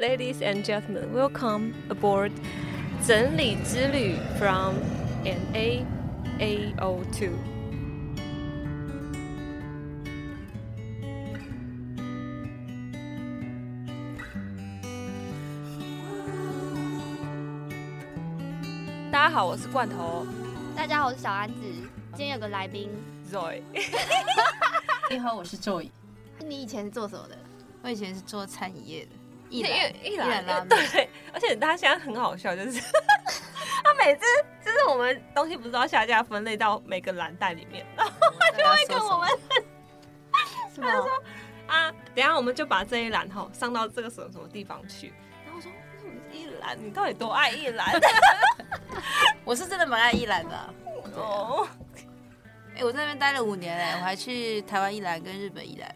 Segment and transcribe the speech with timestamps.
[0.00, 2.30] Ladies and gentlemen, welcome aboard
[3.04, 4.76] 整理之旅 from
[5.24, 5.84] an A
[6.38, 7.32] A O two。
[19.10, 20.24] 大家好，我是罐头。
[20.76, 21.56] 大家好，我是小安子。
[22.14, 22.88] 今天有个来宾
[23.28, 23.62] Zoe。
[25.10, 25.90] 你好，我是 Joy。
[26.46, 27.36] 你以前是做什么的？
[27.82, 29.17] 我以前是做餐饮业的。
[29.50, 32.80] 一兰一兰拉面，对， 而且他现在很好笑，就是
[33.84, 34.24] 他每次
[34.64, 39.28] 就是我们东西不是都要下架分类到每个蓝袋里面，然后他就会跟我们，
[40.76, 41.10] 他就说
[41.66, 45.12] 啊，等下我们就把这一栏哈上到这个什么什么地方去，
[45.44, 45.70] 然后我说
[46.32, 46.76] 一兰？
[46.82, 48.00] 你到底多爱一兰？
[49.44, 50.74] 我是真的蛮爱一兰的、啊、
[51.14, 51.68] 哦。
[52.74, 55.94] 哎、欸，我在那边待了五年哎，我还去台湾一兰跟日本一兰，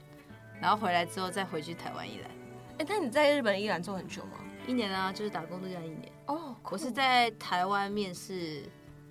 [0.60, 2.30] 然后回来之后再回去台湾一兰。
[2.82, 4.38] 哎，那你在日本依然做很久吗？
[4.66, 6.12] 一年啊，就是打工度假一年。
[6.26, 8.64] 哦，我是在台湾面试，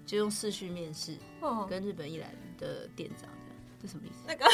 [0.05, 4.25] 就用视讯面试，哦，跟日本依然的店长这样，这什么意思？
[4.27, 4.45] 那个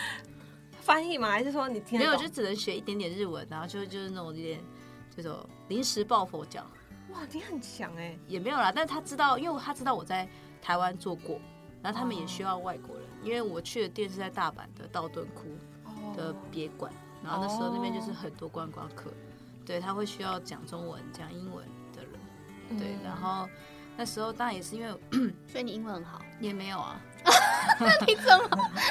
[0.80, 1.30] 翻译吗？
[1.30, 1.98] 还是说你听？
[1.98, 4.58] 没有，就只能学一点点日文，然后就就是那种有点
[5.14, 6.64] 这种临时抱佛脚。
[7.10, 8.18] 哇，你很强哎！
[8.26, 10.26] 也没有啦，但是他知道，因为他知道我在
[10.62, 11.38] 台湾做过，
[11.82, 15.44] 然后他们也需要外国人，因为我去的店是在大阪的道顿窟
[16.16, 16.90] 的别馆。
[17.28, 19.12] 然后那时候那边就是很多观光客，
[19.66, 21.62] 对，他会需要讲中文、讲英文
[21.94, 22.96] 的人，对。
[23.04, 23.46] 然后
[23.98, 24.88] 那时候当然也是因为，
[25.46, 26.98] 所以你英文很好，也没有啊。
[28.06, 28.48] 你怎么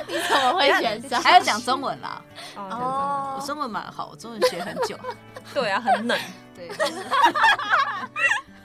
[0.08, 1.20] 你怎么会选上？
[1.20, 2.22] 还要讲中文啦？
[2.56, 4.96] 哦，我中文蛮好，我中文学很久。
[5.52, 6.20] 对啊，很冷。
[6.54, 6.70] 对。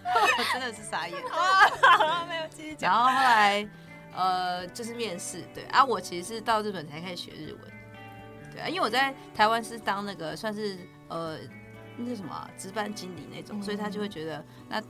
[0.05, 1.19] 我真的是傻眼。
[1.31, 2.93] 啊， 没有继续讲。
[2.93, 3.67] 然后后来
[4.15, 7.72] 呃，就是面试，对啊，我其实是到日本才开始学日文。
[8.53, 11.39] 对啊，因为我在台湾是当那个算是呃
[11.97, 14.83] 那是什么、啊、值班经理那种，嗯、所以他就会觉得那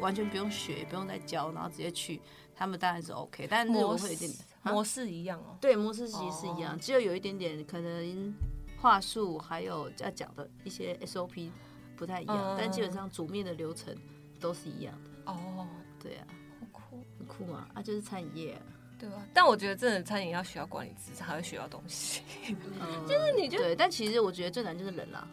[0.00, 2.20] 完全不用学，不用再教，然后直接去，
[2.54, 3.46] 他们当然是 OK。
[3.48, 4.30] 但日文会有点
[4.62, 5.56] 模式一样哦。
[5.60, 8.34] 对，模式其实是一样，哦、只有有一点点可能
[8.80, 11.50] 话术还有要讲的一些 SOP
[11.96, 13.96] 不太一样，嗯、但基本上煮面的流程
[14.40, 15.32] 都是一样的。
[15.32, 15.66] 哦，
[16.00, 16.26] 对啊，
[16.60, 18.62] 很酷，很酷嘛，啊，就是餐饮业、啊。
[18.98, 19.24] 对吧？
[19.32, 22.20] 但我觉得真的餐饮要学到管理资产，才会学到东西。
[22.48, 22.56] 嗯、
[23.06, 25.28] 就是你就对，但其实我觉得最难就是人啦。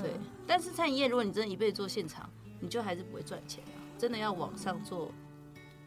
[0.00, 2.28] 对，嗯、但是餐饮业，如果你真的一辈子做现场，
[2.60, 3.80] 你就还是不会赚钱啊。
[3.96, 5.10] 真的要往上做，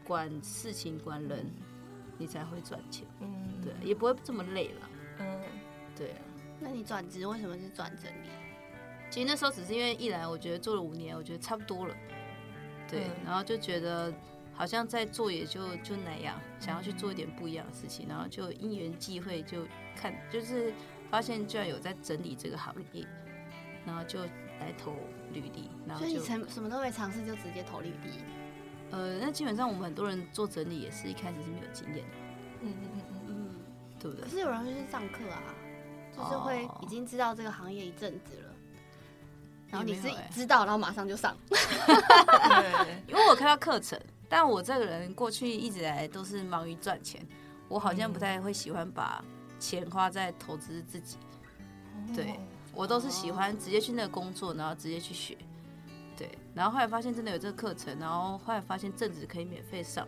[0.04, 1.46] 管事情、管人，
[2.18, 3.06] 你才会赚钱。
[3.20, 4.90] 嗯，对，也不会这么累了。
[5.20, 5.42] 嗯，
[5.96, 6.18] 对啊。
[6.60, 8.30] 那你转职为什么是转整理？
[9.12, 11.96] 其实那时候只是因为一来，我觉得做了五年，我觉得差不多了。
[12.90, 14.12] 对，嗯、然后就觉得。
[14.56, 19.66] 好像在做也就就那样，想要去做一点不一样的事情，然后就因缘际会就
[19.96, 20.72] 看，就是
[21.10, 23.06] 发现居然有在整理这个行业，
[23.86, 24.22] 然后就
[24.60, 24.96] 来投
[25.32, 25.70] 履历。
[25.88, 28.12] 然后所以你什什么都没尝试就直接投履历？
[28.92, 32.16] 呃，那基本上我们很多人做整理也是一开始是没有经验的，
[32.62, 33.56] 嗯嗯嗯嗯嗯，
[34.00, 34.24] 对不对？
[34.24, 35.42] 可是有人会去上课啊，
[36.16, 38.54] 就是会已经知道这个行业一阵子了，
[39.72, 44.00] 然后你是知道，然后马上就上， 对，因为我看到课程。
[44.36, 47.24] 但我这个人过去一直来都是忙于赚钱，
[47.68, 49.24] 我好像不太会喜欢把
[49.60, 51.18] 钱花在投资自己。
[52.16, 52.40] 对，
[52.74, 55.38] 我都是喜欢直接去那个工作，然后直接去学。
[56.18, 60.08] 对，然后后来发现真的有这个课程，然后后来发现正职可以免费上，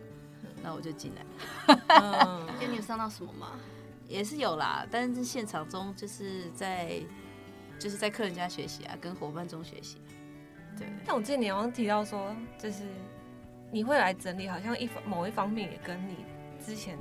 [0.64, 1.76] 那我就进来。
[1.90, 3.52] 嗯， 那你有上到什么吗？
[4.08, 7.00] 也是有啦，但是现场中就是在
[7.78, 10.02] 就是在客人家学习啊，跟伙伴中学习。
[10.76, 12.86] 对，但我记得你好像提到说，就是。
[13.76, 16.26] 你会来整理，好像一方某一方面也跟你
[16.66, 16.98] 之前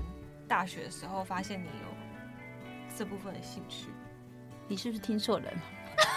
[0.48, 3.90] 大学的时候发现你有这部分的兴趣，
[4.66, 5.62] 你是不是听错人了？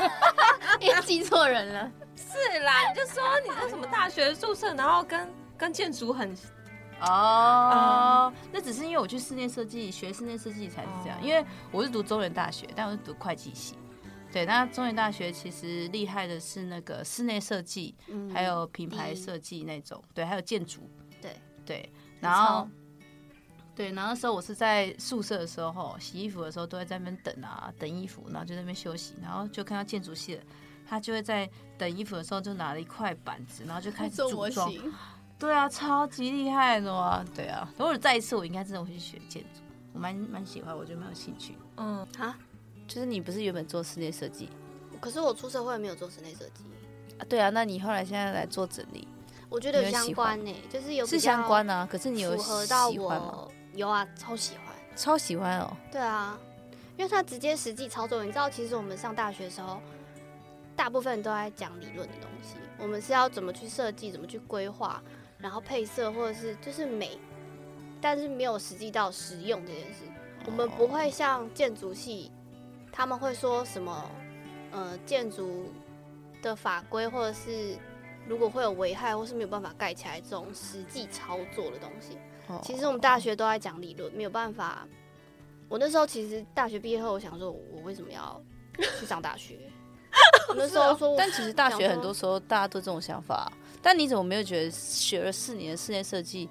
[0.82, 1.92] 你记错人了？
[2.16, 6.36] 是啦，你就说你在什么大学宿舍，然后跟跟建筑很
[7.02, 13.78] 哦，嗯、那只是因为我去室内设计学室内设计才是这样，哦、因为我是读中原大学，但我是读会计系。
[14.32, 20.90] 对，那中原大学其实厉害的是那个室内设计，嗯、还有品牌设计那种，嗯、对，还有建筑，
[21.22, 21.36] 对
[21.66, 21.90] 对。
[22.20, 22.68] 然后，
[23.76, 30.42] 对，然后那时候我是在宿舍的时候，洗衣服的时候都会在那边等啊，等衣服，然后就在那边休息，然后就看到建筑系的，
[30.88, 34.72] 他就会在等衣服的时候就拿了一块板子，然后就开始组装。
[35.40, 37.24] 对啊，超级厉害的啊！
[37.36, 39.62] 对啊，如果再一次，我应该真的会去学建筑，
[39.94, 41.56] 我蛮蛮喜欢，我觉得蛮有兴趣。
[41.76, 42.36] 嗯啊。
[42.88, 44.50] 就是你不是原本做室内设计，
[45.02, 46.64] 可是我出社会没有做室内设计
[47.20, 47.26] 啊。
[47.28, 49.08] 对啊，那你后来现在来做整理，
[49.50, 51.88] 我觉得有相关呢，就是有是相关啊。
[51.92, 55.76] 可是你有符合到我有啊，超喜欢，超喜欢哦。
[55.92, 56.40] 对啊，
[56.96, 59.80] 因为他直接实际操作，你知道，其实我们上大学的时候，
[60.76, 65.04] 大部分都在讲理论的东西，我们是要怎么去设计，怎么去规划，
[65.38, 67.20] 然后配色或者是就是美，
[68.00, 70.06] 但是没有实际到实用这件事。
[70.46, 72.32] 我们不会像建筑系，
[72.98, 74.10] 他们会说什么，
[74.72, 75.72] 呃，建筑
[76.42, 77.78] 的法规或者是
[78.28, 82.18] 如果会有危害或是没有办法盖起来这种实际操作的东西。
[82.64, 84.88] 其实我们大学都在讲理论，没有办法。
[85.70, 88.42] 我那时候其实大学毕业后，我想说，我为什么要
[89.00, 89.60] 去上大学？
[90.50, 93.52] 我那时候说，但其实大学很多时候大家都这种想法。
[93.80, 96.50] 但你怎么没有觉得学了四年的室内设计，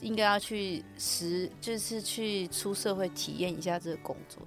[0.00, 4.42] 应该要去实，就是去出社会体验一下这个工作？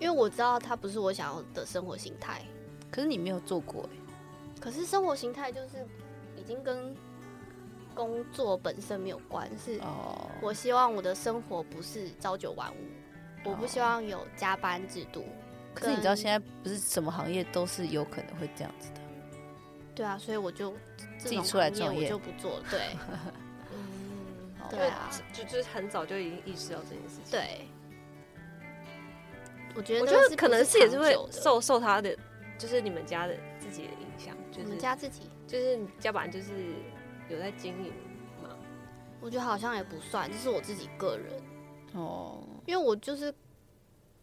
[0.00, 2.42] 因为我知道它不是我想要的生活形态。
[2.90, 3.96] 可是你没有做过哎。
[4.60, 5.86] 可是生活形态就是
[6.36, 6.94] 已经跟。
[7.94, 9.80] 工作本身没有关，是
[10.40, 12.76] 我希望我的生活不是朝九晚五，
[13.50, 15.24] 我不希望有加班制度。
[15.74, 19.00] 可是你知道现在不是什么行业都是有可能会这样子的。
[19.96, 20.72] 对啊，所以我就
[21.18, 22.60] 自己出来创业，我就不做。
[22.70, 22.96] 对，
[23.74, 27.32] 嗯，对啊，就就是很早就已经意识到这件事情。
[27.32, 27.66] 对，
[29.74, 32.16] 我觉得我觉得可能是也是会受受他的，
[32.58, 34.36] 就是你们家的自己的影响。
[34.50, 36.52] 就是你们家自己，就是你家本来就是。
[37.30, 37.92] 有在经营
[38.42, 38.56] 嘛？
[39.20, 41.42] 我觉得好像也不算，这是我自己个人
[41.92, 43.30] 哦，因为我就是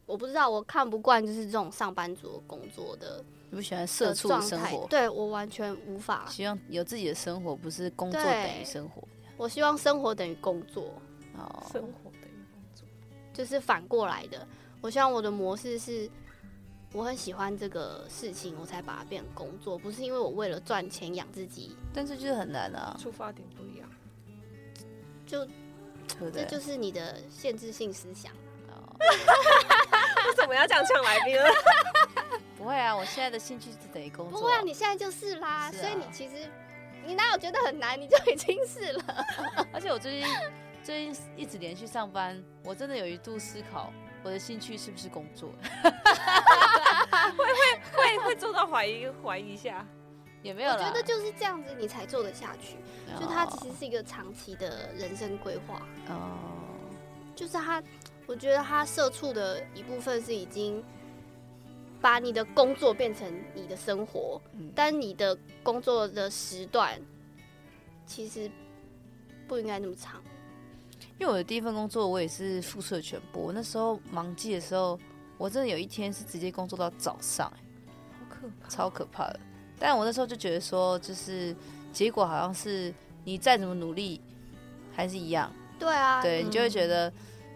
[0.08, 4.88] 我不知道，我看不惯就是这种上班族工作的，你不喜欢社畜的生活？
[4.90, 6.26] 对，我完全无法。
[6.28, 9.08] 希望有自己的生活，不是工作等于生活。
[9.38, 10.92] 我希望生活等于工作
[11.38, 12.88] 哦，生活等于工作，
[13.34, 14.48] 就是反过来的。
[14.86, 16.08] 我希望我的模式是。
[16.94, 21.76] 我很喜欢这个事情，我才把它变成工作，不是因为我为了赚钱养自己。
[21.94, 23.90] 但是就是很难啊，出发点不一样，
[25.28, 25.46] 就
[26.32, 28.32] 这就是你的限制性思想。
[28.98, 31.44] 为什么要这样呛来宾呢？
[32.58, 34.40] 不会啊，我现在的兴趣是等于工作。
[34.40, 36.50] 不会啊，你现在就是啦，所以你其实
[37.06, 39.04] 你哪有觉得很难，你就已经是了。
[39.74, 40.30] 而且我最近
[40.82, 43.92] 最近一直连续上班，我真的有一度思考。
[44.26, 45.52] 我的兴趣是不是工作？
[47.38, 49.86] 会会会会做到怀疑怀疑一下，
[50.42, 50.72] 也没有。
[50.72, 52.76] 我觉得就是这样子，你才做得下去。
[53.14, 53.22] Oh.
[53.22, 55.80] 就它其实是一个长期的人生规划。
[56.10, 56.40] 哦
[56.90, 57.36] ，oh.
[57.36, 57.84] 就是他，
[58.26, 60.84] 我觉得他社畜的一部分是已经
[62.02, 67.00] 把你的工作变成你的生活，嗯、但你的工作的时段
[68.08, 68.50] 其实
[69.48, 70.20] 不应该那么长。
[71.18, 73.42] 因为我的第一份工作，我也是付出了全部。
[73.42, 75.00] 我那时候忙季的时候，
[75.38, 79.40] 我真的有一天是直接工作到早上，好可怕，超可怕的。
[79.80, 81.56] 但我那时候就觉得说，就是
[81.94, 84.22] 结果好像是你再怎么努力，
[84.94, 85.52] 还是一样。
[85.80, 87.12] 对啊，对，你就会觉得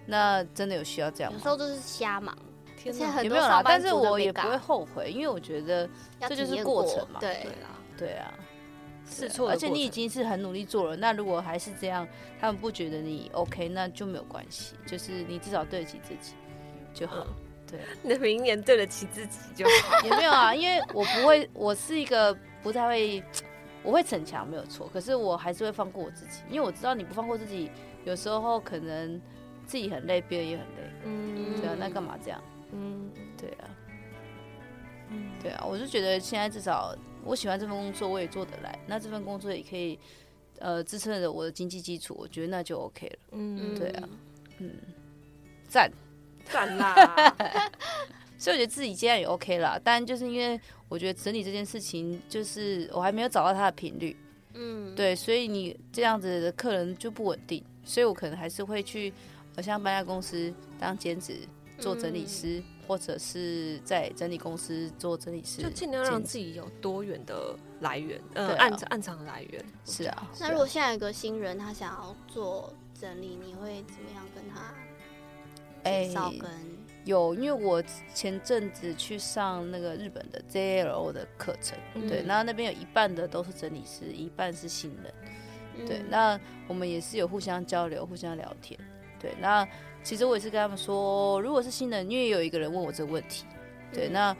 [0.06, 1.38] 那真的有需要这样吗？
[1.38, 2.38] 有时候就是瞎忙，
[2.78, 3.62] 天哪，有没有啦？
[3.64, 5.90] 但是我也不会后悔，因为我觉得
[6.22, 7.20] 这就是过程嘛。
[7.20, 8.34] 对啊，对啊。
[9.10, 10.96] 试错，而且你已经是很努力做了。
[10.96, 12.08] 那如果还是这样，
[12.40, 14.76] 他们不觉得你 OK，那就没有关系。
[14.86, 16.34] 就是你至少对得起自己
[16.94, 17.26] 就好。
[17.28, 17.36] 嗯、
[17.72, 20.00] 对，你的名言对得起自己就好。
[20.08, 23.24] 也没有啊，因为我不会，我是一个不太会，
[23.84, 24.88] 我会逞强没有错。
[24.94, 27.70] 可是我还是会放过我自己，因为我知道你不放过自己，
[28.06, 29.20] 有时候可能
[29.66, 30.92] 自己很累，别人也很累。
[31.06, 32.42] 嗯，对啊，那干嘛这样？
[32.72, 33.66] 嗯，对啊，
[35.10, 36.96] 嗯，对啊，我就觉得现在至少。
[37.24, 38.78] 我喜欢这份工作，我也做得来。
[38.88, 39.98] 那这份工作也可以，
[40.60, 42.16] 呃，支撑着我的经济基础。
[42.18, 43.20] 我觉得那就 OK 了。
[43.32, 44.10] 嗯，对啊，
[44.58, 44.72] 嗯，
[45.68, 45.92] 赞
[46.46, 46.96] 赞啦。
[48.38, 49.80] 所以我觉得自己这样也 OK 啦。
[49.84, 54.16] 但就是因为我觉得整理这件事情，就是我还没有找到它的频率。
[54.54, 57.64] 嗯，对，所以你这样子的客人就不稳定。
[57.84, 59.14] 所以我可能还是会去，
[59.56, 61.40] 好像搬家公司当兼职
[61.80, 62.60] 做整理师。
[62.60, 69.64] 嗯或者是在整理公司做整理师，就尽量让自己有多元的来源，呃，暗暗藏的来源。
[69.86, 70.28] 是啊。
[70.40, 74.74] 那如果现在有个新人，他想要做整理，你会怎么样跟他？
[75.84, 76.10] 哎，
[76.42, 76.50] 跟
[77.06, 77.80] 有，因为我
[78.12, 81.78] 前阵子去上那个日本的 JLO 的课程，
[82.08, 88.80] 对，那那边有一半的都是整理师，一半是新人，对，那我们也是有互相交流、互相聊天，
[89.20, 89.68] 对，那。
[90.04, 93.46] 其实我也是跟他们说，如果是新人，因为有一个人问我这个问题，
[93.94, 94.38] 对，嗯、那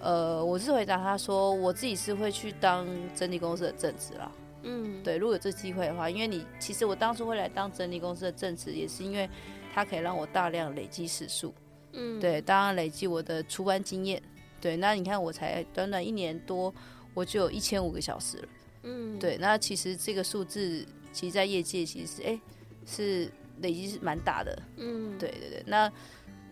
[0.00, 9.28] 呃，我是回答他说，我自己是会去当整理公司的正职啦，嗯，对，如果有这机会的话，因为你其实我当初会来当整理公司的正职，也是因为
[9.74, 11.52] 它可以让我大量累积时数，
[11.92, 14.22] 嗯，对，当然累积我的出班经验，
[14.60, 16.72] 对，那你看我才短短一年多，
[17.12, 18.48] 我就有一千五个小时了，
[18.84, 22.40] 嗯，对，那其实这个数字，其实在业界其实哎
[22.86, 23.30] 是
[23.62, 25.62] 累积是蛮大的，嗯，对对对。
[25.66, 25.90] 那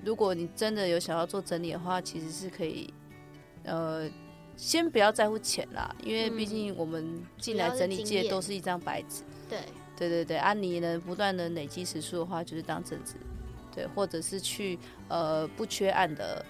[0.04, 2.92] 如果你真的有想要做整理的话，其实是可以，
[3.64, 4.08] 呃，
[4.56, 9.22] 先不要在乎钱啦，因为毕竟我们进来整理界都是一张白纸。
[9.48, 9.60] 对
[9.96, 13.14] 对对对，啊，你能不断的累积时数的话，就是当正职，
[13.74, 16.44] 对，或者是去呃不缺案的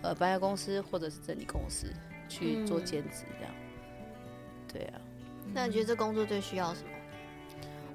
[0.00, 1.92] 呃搬家公司或者是整理公司
[2.28, 3.54] 去做兼职这样。
[3.54, 5.00] 嗯、对啊，
[5.52, 6.88] 那你觉得这工作最需要什么？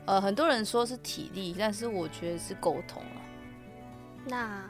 [0.09, 3.21] 呃，很多人说是体力，但是我觉得是沟通啊。
[4.25, 4.63] 那，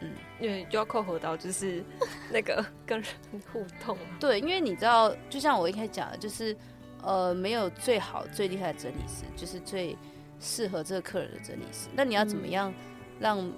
[0.00, 1.84] 嗯，因为就要扣合到就是
[2.28, 3.08] 那个 跟人
[3.52, 3.96] 互动。
[4.18, 6.56] 对，因为你知道，就像我一开始讲的，就是
[7.02, 9.96] 呃，没有最好最厉害的整理师，就是最
[10.40, 11.86] 适合这个客人的整理师。
[11.94, 12.74] 那你要怎么样
[13.20, 13.52] 让、嗯、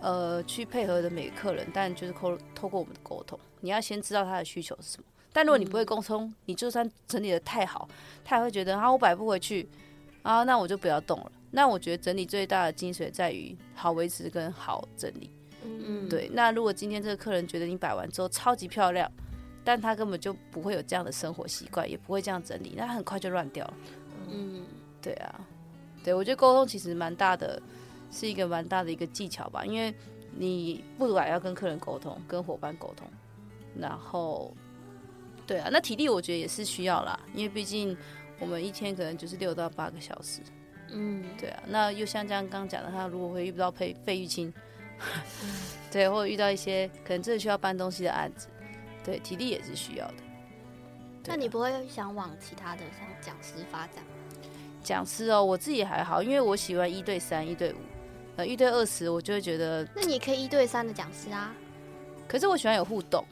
[0.00, 1.64] 呃去配合的每个客人？
[1.72, 5.04] 但就是透透过我们的沟通，你要先知道他的需求是什么。
[5.32, 7.88] 但如果你不会沟通，嗯、你就算整理的太好，
[8.24, 9.68] 他也会觉得啊，我摆不回去。
[10.24, 11.30] 啊，那我就不要动了。
[11.50, 15.30] 那我觉得整理最大的精髓在于好维持跟好整理。
[15.62, 16.30] 嗯，对。
[16.32, 19.10] 那如果今天这个客人觉得你摆完之后超级漂亮，
[19.62, 23.74] 但他根本就不会有这样的生活习惯，也不会这样整理，那很快就乱掉了。
[24.30, 24.64] 嗯，
[25.02, 25.40] 对啊，
[26.02, 27.60] 对，我觉得沟通其实蛮大的，
[28.10, 29.62] 是一个蛮大的一个技巧吧。
[29.66, 29.94] 因为
[30.34, 33.06] 你不管要跟客人沟通，跟伙伴沟通，
[33.78, 34.52] 然后，
[35.46, 37.94] 对啊，那体力我觉得也是需要啦，因为毕竟。
[38.38, 40.40] 我们一天可能就是六到八个小时，
[40.90, 41.62] 嗯，对啊。
[41.66, 44.52] 那又像这样刚刚讲的，他如果会遇到费费玉清，
[45.90, 48.48] 对，或者遇到一些可能真的需要搬东西的案子，
[49.04, 50.14] 对，体力也是需要的。
[51.26, 54.02] 那你不会想往其他的像讲师发展？
[54.82, 57.76] 讲师哦，我自己还好，因为我喜欢一对三、一对五，
[58.36, 59.88] 呃，一对二十我就会觉得。
[59.96, 61.54] 那你可以一对三的讲师啊。
[62.28, 63.24] 可是我喜欢有互动，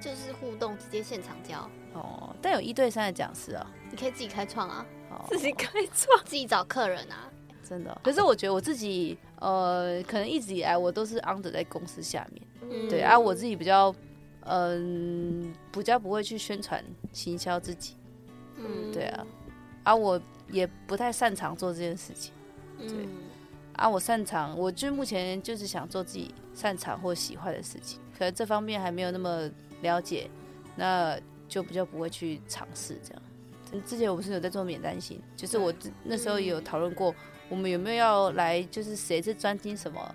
[0.00, 1.68] 就是互动，直接现场教。
[1.94, 4.84] 哦，但有一对三的讲师啊，你可以自己开创啊，
[5.28, 7.30] 自己开创，自己找客人啊，
[7.62, 8.00] 真的。
[8.02, 13.94] 可是我觉得我自己，呃，可能一直以来我都是 under 在公司下面，嗯、对啊，我自己比较，
[14.40, 17.94] 嗯、呃，比较不会去宣传行销自己，
[18.56, 19.26] 嗯，对啊，
[19.84, 20.20] 啊，我
[20.50, 22.32] 也不太擅长做这件事情，
[22.76, 23.08] 对，嗯、
[23.74, 29.48] 啊，我擅长，我就目前就是想做自己擅长或喜欢的事情，可能这方面还没有那么
[29.84, 30.28] 了解，
[30.74, 31.16] 那。
[31.46, 33.22] 就比较不会去尝试这样。
[33.86, 35.72] 之前我不是有在做免单型，就是我
[36.02, 37.14] 那时候也有讨论过，
[37.50, 40.14] 我们有没有要来，就是谁是专精什么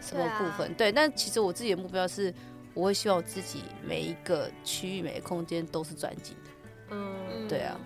[0.00, 0.72] 什么部分？
[0.74, 2.32] 对，但其实我自己的目标是，
[2.74, 6.50] 我会希望我自己每一个区域、每个空间都是专精的。
[6.90, 7.80] 嗯，对啊，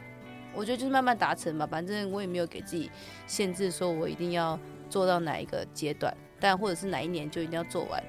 [0.53, 2.91] 我觉得就是慢慢达成吧，反正我也没有给自己
[3.27, 4.59] 限制，说我一定要
[4.91, 8.03] 做到哪一个阶段，但或者是哪一年就一定要做完。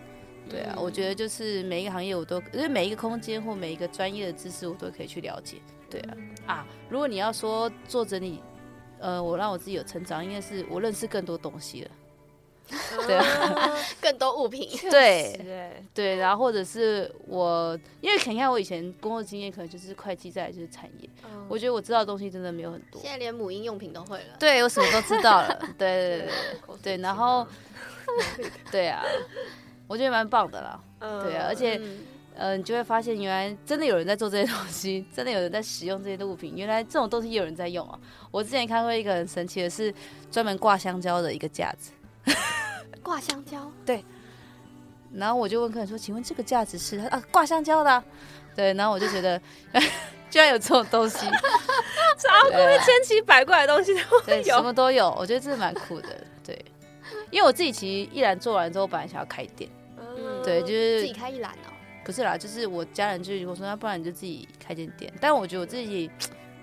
[0.52, 5.58] 对啊，我觉得就是每一个行业我都，因为每一个空间或每一个专业的知识我都可以去了解。
[5.90, 6.18] 对啊，
[6.48, 8.42] 啊，如果你要说做整理，
[9.00, 11.92] 呃，我让我自己有成长，应该是我认识更多东西了。
[13.06, 14.70] 对啊，更多物品。
[14.90, 21.10] 对对，然后或者是我，因为你看我以前工作经验可能就是会计，再来就是产业。
[21.50, 23.02] 我觉得我知道的东西真的没有很多。
[23.02, 24.38] 现在连母婴用品都会了。
[24.40, 25.60] 对，我什么都知道了。
[25.78, 27.46] 对对对对对， 然后
[28.72, 29.04] 对啊。
[29.92, 32.00] 我觉得蛮棒的啦，嗯、对啊，而且，嗯、
[32.36, 38.00] 呃，你就会发现，原来真的有人在做这些东西， 真的有人在使用这些物品，原来这种东西也有人在用啊。
[38.32, 39.94] 我之前看过一个很神奇的是，
[40.32, 41.92] 专门挂香蕉的一个架子，
[43.04, 44.02] 挂香蕉，对。
[45.14, 48.02] 然后我就问客人说：“请问这个架子是啊挂香蕉的、啊？”
[48.56, 49.38] 对，然后我就觉得，
[50.32, 51.18] 居然有这种东西，
[52.18, 56.08] 啥都会千奇百怪的东西都有，对，什么都有，我觉得这是蛮酷的，
[56.46, 56.58] 对。
[57.30, 59.70] 因为我自己其实一然做完之后，本来想要开店。
[60.44, 61.72] 对，就是自己开一栏哦。
[62.04, 65.14] 不是啦，就是我家人就我说，那不然你就自己开间店。
[65.22, 66.10] 但我觉得我自己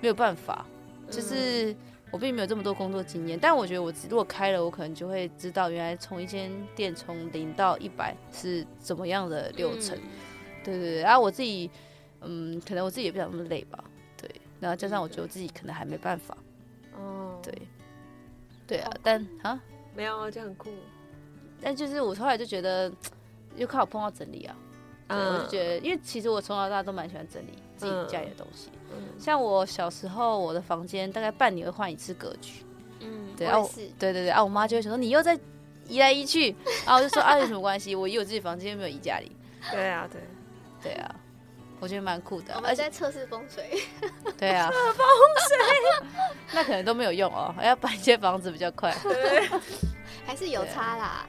[0.01, 0.67] 没有办法，
[1.09, 1.75] 就是
[2.11, 3.39] 我并没有这么多工作经验。
[3.41, 9.97] 但我觉得我如果开了，我可能就会知道原来从一间店从零到一百是怎么样的流程。
[10.65, 11.71] 对对对，然后我自己，
[12.21, 13.83] 嗯，可能我自己也不想那么累吧。
[14.17, 14.29] 对，
[14.59, 16.37] 然后加上我觉得我自己可能还没办法。
[16.97, 17.55] 哦，对，
[18.67, 19.61] 对啊，但啊，
[19.95, 20.71] 没有啊，就很酷。
[21.61, 22.93] 但就是我后来就觉得。
[23.59, 24.57] 就靠我碰到整理啊，
[25.09, 28.71] 我就觉得，因为其实我从小到大都蛮喜欢整理自己家里的东西。
[29.19, 32.65] 像我小时候，我的房间大概半年会换一次格局。
[33.01, 33.57] 嗯，对啊，
[33.99, 35.39] 对对对啊，我妈就会想说你又在
[35.87, 37.95] 移来移去，然后我就说啊，有什么关系？
[37.95, 39.31] 我有自己房间，又没有移家里。
[39.71, 40.21] 对啊，对，
[40.83, 41.15] 对啊，
[41.81, 42.55] 我觉得蛮酷的。
[42.57, 43.83] 我们在测试风水。
[44.39, 45.07] 对啊，测风
[45.49, 46.09] 水，
[46.53, 48.93] 那可能都没有用哦，要搬一间房子比较快。
[50.27, 51.27] 还是有差啦。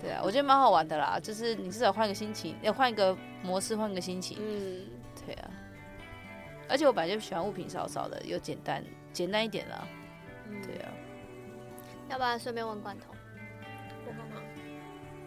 [0.00, 4.38] 对啊，我觉得蛮好玩的啦，就是你至少换个心情，要换一个模式，换个心情。
[4.40, 4.86] 嗯，
[5.26, 5.50] 对啊。
[6.68, 9.86] 而且我本来就喜欢物品少少的，又简单，简单一点啦。
[10.46, 10.92] 嗯，对啊。
[12.10, 13.12] 要不然顺便问罐头，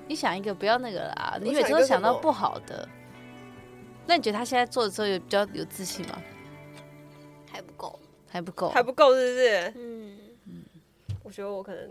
[0.07, 2.87] 你想一个不要那个啦，你每次都想到不好的。
[4.07, 6.21] 那你觉得他现在做的时候有比较有自信吗？
[7.51, 7.99] 还不够，
[8.29, 9.73] 还不够，还不够，是不是？
[9.75, 10.63] 嗯嗯，
[11.23, 11.89] 我觉得我可能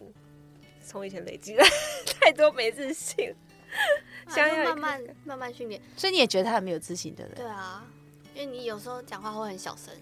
[0.91, 1.65] 从以前累积了
[2.21, 3.33] 太多没自信，
[4.29, 5.81] 想要慢慢慢慢训练。
[5.97, 7.35] 所以你也觉得他很没有自信的人？
[7.37, 7.87] 对啊，
[8.35, 9.95] 因为你有时候讲话会很小声，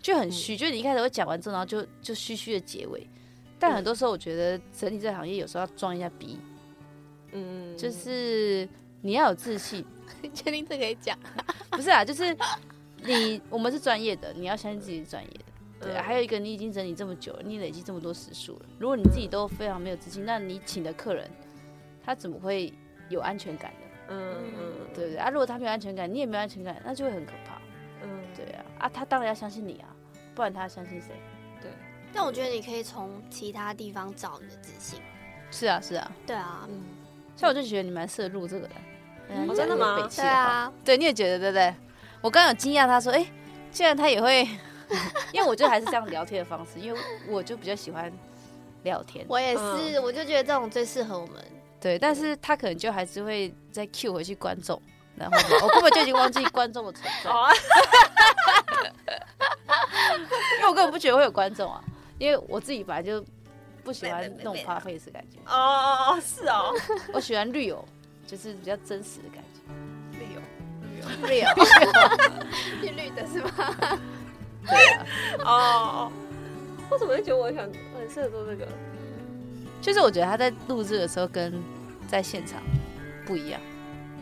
[0.00, 3.06] 就很虚，嗯、就是你一开始会讲完之后，然后就就虚虚的结尾。
[3.58, 6.38] 但很多时候，我觉得整体这行业有时候要装一下逼，
[7.32, 8.66] 嗯，就是
[9.02, 9.84] 你要有自信。
[10.22, 11.18] 你确定这可以讲？
[11.70, 12.34] 不是啊，就是
[13.02, 15.44] 你我们是专业的，你要相信自己是专业的。
[15.80, 18.66] 对、啊，还有一个，你已经整理这么久了，你累积这么多时数了。
[18.78, 21.28] 如果你自己都非常没有自信，那你请的客人
[22.04, 22.72] 他怎么会
[23.08, 23.86] 有安全感呢？
[24.08, 25.30] 嗯嗯，对不对啊？
[25.30, 27.58] 如果他没有安全感，你也没有安全感，那就会很可怕。
[28.02, 29.88] 嗯，对啊，啊，他当然要相信你啊，
[30.34, 31.08] 不然他要相信谁？
[31.60, 31.70] 对。
[32.12, 35.00] 但我觉得你可以从其他地方找你的自信。
[35.50, 36.12] 是啊，是啊。
[36.26, 36.82] 对啊，嗯。
[37.36, 38.74] 所以我就觉得你蛮适合录这个的。
[39.30, 40.08] 嗯哦、真的吗？
[40.14, 41.72] 对啊，对，你也觉得对不对？
[42.20, 43.32] 我刚刚有惊讶，他说：“哎、欸，
[43.70, 44.46] 既然他也会，
[45.32, 48.12] 因为我觉得还是这样聊天的方式，因为我就比较喜欢
[48.82, 49.24] 聊天。
[49.28, 49.60] 我也是，
[49.98, 51.36] 嗯、我就觉得这种最适合我们。
[51.80, 54.80] 对，但是他可能就还是会再 cue 回去观众，
[55.16, 57.30] 然后 我根本就已经忘记观众的存在，
[60.58, 61.82] 因为我根本不觉得会有观众啊，
[62.18, 63.24] 因为我自己本来就
[63.82, 65.38] 不喜欢那种花 face 感觉。
[65.46, 66.74] 哦哦哦，是哦，
[67.14, 67.84] 我喜欢绿油。
[68.26, 69.58] 就是比较真实的感觉
[71.26, 71.52] ，real，real，
[72.80, 73.50] 是绿的是吗？
[74.66, 76.12] 对啊，哦，
[76.90, 78.66] 我怎么会觉得我想很适合做这个？
[79.80, 81.62] 就是我觉得他在录制的时候跟
[82.08, 82.62] 在现场
[83.24, 83.60] 不一样。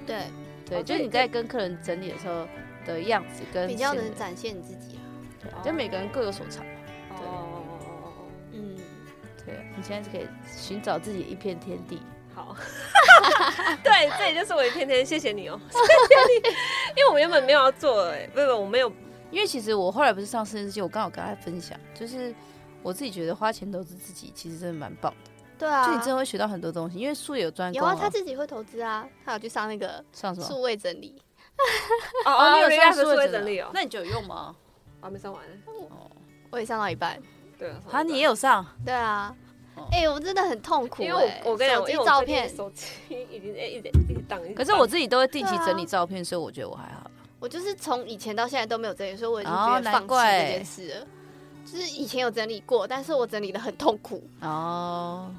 [0.06, 0.22] 对
[0.64, 2.46] 对，就是你在跟客人整理的时候
[2.86, 5.02] 的样子跟比较能展现你自己啊。
[5.62, 6.64] 对，就每个人各有所长。
[7.10, 7.62] 哦，
[8.52, 8.76] 嗯，
[9.44, 12.00] 对，你现在是可以寻找自己一片天地。
[12.34, 12.54] 好，
[13.82, 16.56] 对，这也就是我一片天谢谢你哦， 谢谢你，
[16.96, 18.92] 因为我原本没有要做，哎，不不，我没有，
[19.30, 22.34] 因为其实我后来不是上摄影师，我刚好跟他分享，就是
[22.82, 25.30] 我自己觉得花钱投资自己，其实真的蛮棒的。
[25.58, 27.78] 对啊，就你真的会学到很多东西，因为术业有专攻。
[27.78, 31.20] 有啊，他自己会投资啊，他有去上那个上什么数位整理。
[32.24, 33.70] 哦哦，你有上数位整理哦？
[33.74, 34.54] 那你就有用吗？
[35.00, 35.42] 我还没上完。
[35.66, 36.10] 哦，
[36.50, 37.20] 我也上到一半。
[37.58, 38.64] 对啊，啊，你也有上？
[38.84, 39.34] 对啊。
[39.92, 42.86] 哎、欸，我真的很痛苦，因为我我跟你讲，手机照片手机
[43.30, 44.40] 已经哎一点一档。
[44.54, 47.07] 可是我自己都会定期整理照片，啊、所以我觉得我还好。
[47.40, 51.00] 我就是从以前到现在都没有整理，所以我已经觉得放弃这件事了。
[51.00, 51.06] 哦、
[51.64, 54.22] 就是以前有整理过，但是我整理的很痛苦。
[54.40, 55.30] 哦，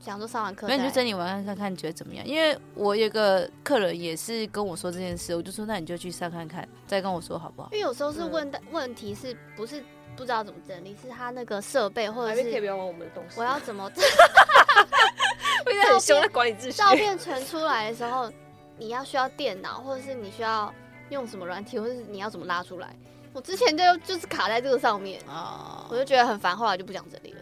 [0.00, 2.26] 想说上完课，那你就整理完看看，你觉得怎么样？
[2.26, 7.68] 因为我有个客人也是跟我说这件事，我就说那你就去上看看，再跟我说好不好？
[7.72, 9.82] 因为有时候是问的问题是不是？
[10.16, 13.38] 不知道怎么整理，是他那个设备，或者是可以不要玩我们的东西。
[13.38, 13.88] 我要怎么？
[15.64, 16.72] 会很凶的管理秩序。
[16.72, 18.28] 照片传出来的时候，
[18.76, 20.74] 你要需要电脑，或者是你需要
[21.10, 22.94] 用什么软体，或是你要怎么拉出来？
[23.32, 27.40] 我之前就就是卡在这个上面啊，我就觉得很烦，后来就不讲这里了。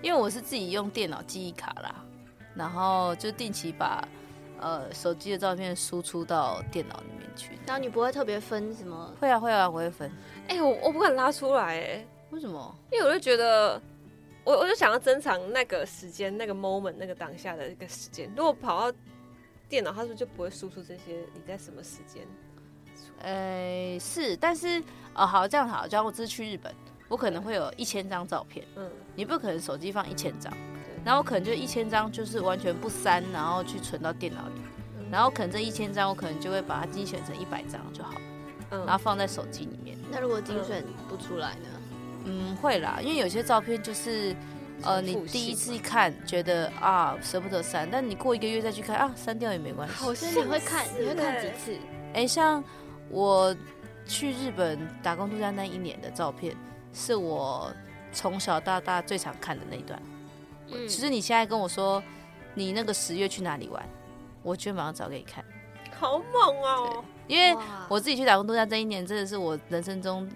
[0.00, 1.94] 因为我是自己用电脑记忆卡啦，
[2.54, 4.06] 然后就定期把
[4.60, 7.58] 呃手机的照片输出到电脑里面去。
[7.66, 9.12] 然后你不会特别分什么？
[9.20, 10.10] 会啊会啊，我会分。
[10.48, 12.74] 哎、欸，我我不敢拉出来，哎，为什么？
[12.92, 13.80] 因为我就觉得，
[14.44, 18.30] 我我就想要珍藏那个时间、那个 moment、那个当下的一个时间。
[18.36, 18.98] 如果跑到
[19.68, 21.24] 电脑，它是不是就不会输出这些？
[21.34, 22.26] 你在什么时间？
[23.20, 24.82] 呃、欸，是，但是
[25.14, 25.86] 哦，好，这样好。
[25.86, 26.72] 假如我这次去日本，
[27.08, 34.60] 我可能会有一千张照片，嗯，你不可能手机放一千张，对然后我可能就一千张就是完全不删，然后去存到电脑里，
[34.98, 38.14] 嗯、然后可能这一千张我可能就会把它精选成一百张就好。
[38.70, 39.96] 嗯然后放在手机里面。
[40.10, 41.68] 那如果精选不出来呢？
[42.24, 44.34] 嗯，会啦，因为有些照片就是，
[44.82, 49.94] 呃，你第一次看觉得啊舍不得删，但你过一个月再去看啊，删掉也没关系。
[49.94, 51.78] 好像你会看，你会看几次？
[52.12, 52.62] 哎，像
[53.08, 53.54] 我
[54.06, 56.54] 去日本打工度假那一年的照片，
[56.92, 57.72] 是我
[58.12, 60.00] 从小到大最常看的那一段。
[60.68, 62.02] 嗯，其实你现在跟我说
[62.54, 63.82] 你那个十月去哪里玩，
[64.42, 65.44] 我就马上找给你看。
[65.96, 67.04] 好猛哦！
[67.26, 67.56] 因为
[67.88, 70.28] 我自己去打工度假这一年，真的是我人生中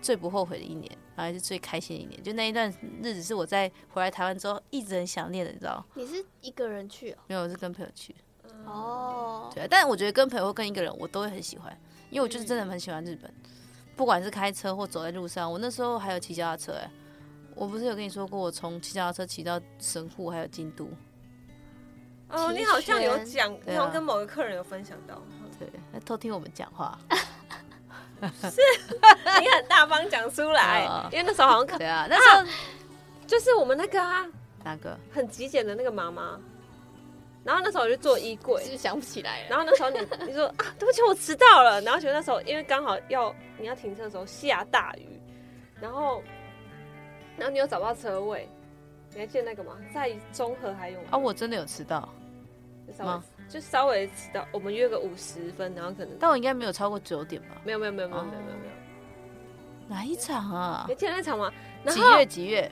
[0.00, 2.22] 最不后悔的一年，然后也是最开心的一年。
[2.22, 5.84] 就那一段日子是我在回来台湾之后一直很想念的，你知道？
[5.94, 7.18] 你是一个人去哦？
[7.26, 8.14] 没有，我是跟朋友去。
[8.64, 11.78] 哦，对，但我觉得跟朋友或跟一个人，我都会很喜欢，
[12.10, 13.30] 因为我就是真的很喜欢日本。
[13.96, 16.90] 不管是开车或走在路上，我那时候还有骑脚踏车哎，
[17.54, 20.88] 我不是有跟你说过，我从骑脚踏车骑到神户还有京都。
[22.30, 25.20] 哦，你好像有讲，然后跟某个客人有分享到。
[25.58, 26.98] 对，他偷听我们讲话，
[28.28, 28.60] 是
[29.40, 32.46] 你很大方讲出来，哦、因为那时候好像可对啊，那时候、啊、
[33.26, 34.26] 就是我们那个啊，
[34.64, 36.38] 哪个很极简的那个妈妈，
[37.44, 39.46] 然后那时候我就做衣柜，是想不起来。
[39.48, 41.80] 然后那时候你你说啊，对不起，我迟到了。
[41.80, 45.20] 然后觉得那时候因为刚好要你要停车的时候下大雨，
[45.80, 46.22] 然后
[47.36, 48.46] 然后你又找不到车位，
[49.14, 49.76] 你还记得那个吗？
[49.94, 51.00] 在中和还有？
[51.10, 52.19] 啊，我真的有迟到，就
[52.92, 54.46] 稍微就稍微迟到。
[54.52, 57.60] 我们约个五十分，然后可能，但我应该没有超过九点吧？
[57.64, 58.72] 没有没有没有没有没有没有没有。
[59.88, 60.86] 哪一场啊？
[60.88, 61.52] 你记得那场吗？
[61.88, 62.70] 几月几月？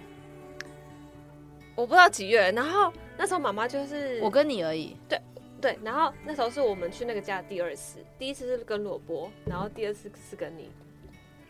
[1.75, 2.53] 我不知道几月。
[2.53, 4.97] 然后那时候妈妈就是我跟你而已。
[5.09, 5.21] 对
[5.61, 10.71] 对，然后那时候是我们去那个家的第二次，第一次是跟萝卜，然后第二次是跟你，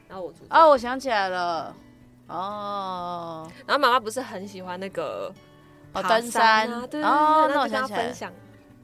[0.08, 0.38] 然后我住。
[0.48, 1.76] 哦，我想起来了。
[2.28, 3.50] 哦。
[3.66, 5.30] 然后妈妈不是很喜欢那个
[5.92, 6.86] 哦登山啊？
[6.86, 8.14] 对哦，那我想起来了。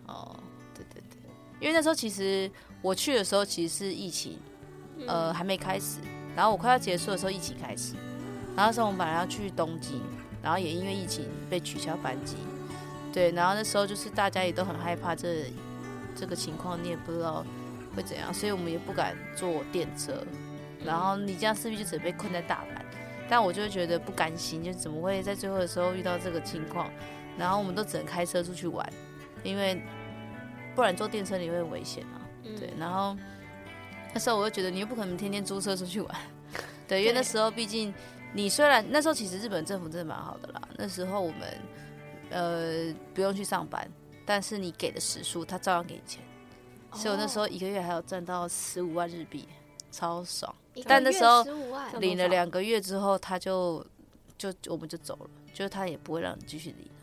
[0.07, 0.37] 哦，
[0.75, 1.21] 对对对，
[1.61, 2.51] 因为那时候其实
[2.83, 4.39] 我去的时候其实是疫情，
[5.07, 5.99] 呃，还没开始。
[6.37, 7.95] 然后我快要结束的时候，疫情开始。
[8.57, 10.01] 然后那时候我们本来要去东京，
[10.43, 12.37] 然后也因为疫情被取消班机。
[13.13, 15.53] 对，然后那时候就是大家也都很害怕这
[16.17, 17.45] 这个情况，你也不知道
[17.95, 20.25] 会怎样，所以我们也不敢坐电车。
[20.85, 22.83] 然后你这样势必就只能被困在大阪。
[23.27, 26.91] 但我就会觉得不甘心，就怎么会在最后的时候遇到这个情况？
[27.39, 28.87] 然后我们都只能开车出去玩，
[29.45, 29.81] 因为
[30.75, 32.19] 不然坐电车你会很危险啊。
[32.59, 33.17] 对，然后。
[34.17, 36.17] 那时候我就觉得你又不可能天天租车出去玩，
[36.87, 37.93] 对，因为那时候毕竟
[38.33, 41.59] 你虽然那时候其实日本政府真的蛮好的啦，那时候我们
[42.31, 43.91] 呃不用去上班，
[44.25, 46.23] 但是你给的时数他照样给你钱，
[46.93, 49.49] 所以我那时候一个月还要赚到十五万日币，
[49.91, 50.55] 超爽。
[50.85, 51.43] 但那时候
[51.99, 53.85] 领了两个月之后，他就
[54.39, 56.94] 就我们就走了，就是他也不会让你继续领了。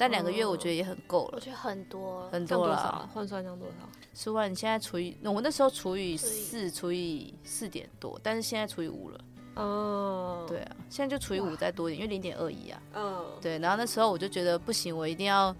[0.00, 3.86] 但两个月我觉得也很够了，我觉得很多很多了，换算成多少？
[4.14, 9.20] 十万，你现在除以，我那时候除以四，除以四点多，但是现在除以五了。
[9.56, 12.82] 哦，对啊，现在就除以五再多一点，因为零点二一啊。
[12.94, 13.58] 嗯，对。
[13.58, 15.54] 然后那时候我就觉得不行，我一定要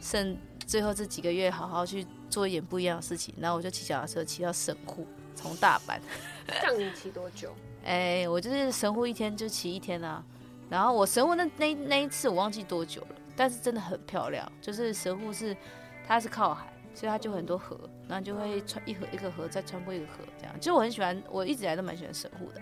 [0.00, 0.34] 剩
[0.66, 3.34] 最后这几个月好好去做一点不一样的事情。
[3.38, 6.00] 然后我就骑脚踏车骑到神户，从大阪。
[6.62, 7.54] 这样你骑多久？
[7.84, 10.24] 哎、欸，我就是神户一天就骑一天啊。
[10.70, 14.50] 然后我神户那那那一次我忘记多久了，但是真的很漂亮。
[14.60, 15.56] 就是神户是
[16.06, 16.72] 它是靠海。
[16.94, 20.54] 所以它就很多河，然后就会穿一河一个河，再穿过一个河，这样。
[20.58, 22.60] 其实我很喜欢，我一直来都蛮喜欢神户的，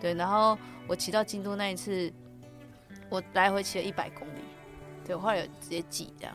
[0.00, 0.14] 对。
[0.14, 2.10] 然后我骑到京都那一次，
[3.10, 4.40] 我来回骑了一百公里，
[5.04, 6.34] 对，我后来有直接记这样，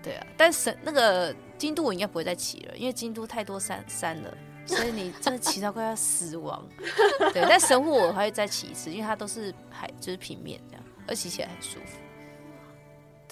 [0.00, 0.24] 对啊。
[0.36, 4.32] 但神那个京都我应该不会再骑了，因为京都太多山山了，
[4.64, 6.64] 所以你真的骑到快要死亡。
[7.34, 11.98] 对，但神户我还会再骑一次，因为它都是海，就是平面这样，而且骑起来很舒服。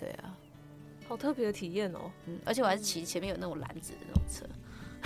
[0.03, 0.35] 对啊。
[1.09, 4.47] 好特别的体验哦，嗯，而且我还是骑前面有那种篮子的那种车，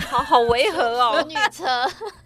[0.09, 1.65] 好好违和哦， 女车。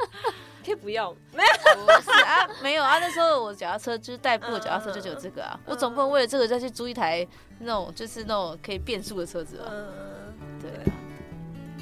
[0.63, 9.65] 可以不要，没有，不是啊，没有啊，那时候我脚踏车就是代步的脚踏车就只有这个啊，我总不能为了这个再去租一台那种就是那种可以变速的车子啊，
[10.62, 10.93] 对啊，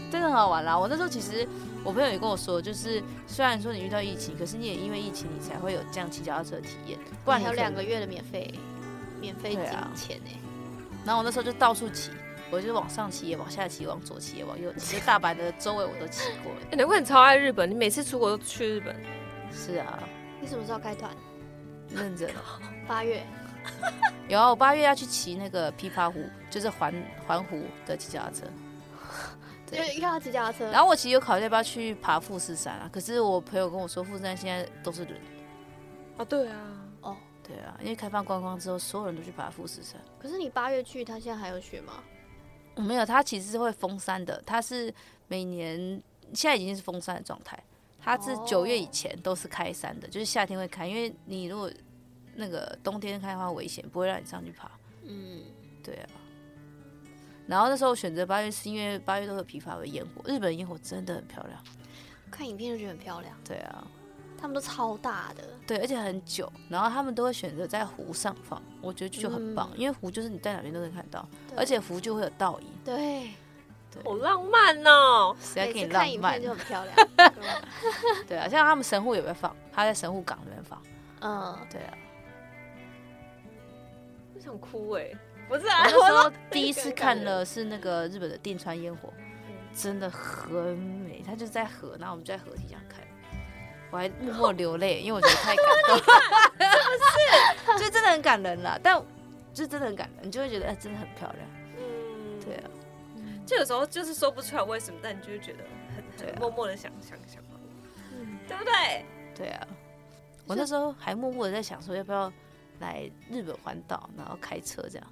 [0.09, 0.79] 真的很好玩啦。
[0.79, 1.45] 我那时候其实
[1.83, 8.53] 我朋友也跟我说，就是虽然说你遇到疫情，可是你也因为疫情你才会有这样骑脚踏车的体验，不然还有两个月的免费
[9.19, 10.31] 免费金钱呢。
[11.05, 12.11] 然后我那时候就到处骑，
[12.51, 16.59] 我就往上骑，也往下骑，往左骑，也往右骑，就大阪的周围我都骑过了。
[16.71, 18.95] 难怪你超爱日本，你每次出国都去日本。
[19.51, 19.99] 是啊，
[20.39, 21.11] 你什么时候开团？
[21.89, 22.29] 认真。
[22.87, 23.25] 八月。
[24.27, 26.93] 有啊，我八月要去骑那个琵琶湖，就是环
[27.25, 28.45] 环湖的骑脚踏车。
[29.71, 30.65] 因为要骑脚踏车。
[30.71, 35.13] 然后我其实有考虑要不要去爬富士山啊，可是我朋友跟我说，富士山现在都是人。
[36.17, 36.55] 啊，对啊。
[37.49, 37.55] 哦。
[37.55, 39.99] 对啊，因为开放观光之后，所有人都去爬富士山。
[40.19, 42.03] 可是你八月去，它现在还有雪吗？
[42.75, 44.41] 没有，它其实是会封山的。
[44.45, 44.93] 它是
[45.27, 46.01] 每年
[46.33, 47.61] 现在已经是封山的状态。
[48.01, 50.87] 它是九月以前都是开山的，就是夏天会开。
[50.87, 51.69] 因为你如果
[52.35, 54.71] 那个冬天开的话危险，不会让你上去爬。
[55.03, 55.41] 嗯，
[55.83, 56.09] 对啊。
[57.45, 61.61] 然后那时候选择八月，是因为八月都有琵琶湖烟火，日本烟火真的很漂亮，
[62.31, 63.35] 看影片就觉得很漂亮。
[63.43, 63.85] 对啊。
[64.39, 73.29] 他们都超大的，对，而且很久，然后他们都会选择在湖上放，我觉得就很棒，嗯、因为湖就是你在哪边都能看到，而且湖就会有倒影，对，
[73.91, 74.03] 对。
[74.03, 76.41] 好浪漫哦，谁要给你浪漫？
[76.41, 76.95] 就很漂亮，
[78.27, 80.81] 对啊，像他们神户也会放，他在神户港那边放，
[81.21, 81.93] 嗯，对啊，
[84.35, 85.11] 我想哭哎，
[85.49, 89.11] 不是啊，我那时候第一次看了是那个日本的电川烟火，
[89.75, 93.01] 真的很美，它就是在河，然后我们就在河堤上看。
[93.91, 97.83] 我还默默流泪，因为我觉得太感动， 是不是？
[97.85, 98.79] 就真的很感人啦。
[98.81, 99.03] 但
[99.53, 101.49] 就真的很感人，你就会觉得哎，真的很漂亮。
[101.77, 102.69] 嗯，对啊，
[103.45, 105.63] 就有时候就是说不出来为什么，但你就会觉得
[105.95, 107.41] 很很默默的想想想，
[108.13, 109.05] 嗯，对不对？
[109.35, 109.67] 对啊，
[110.45, 112.31] 我那时候还默默的在想说，要不要
[112.79, 115.07] 来日本环岛，然后开车这样。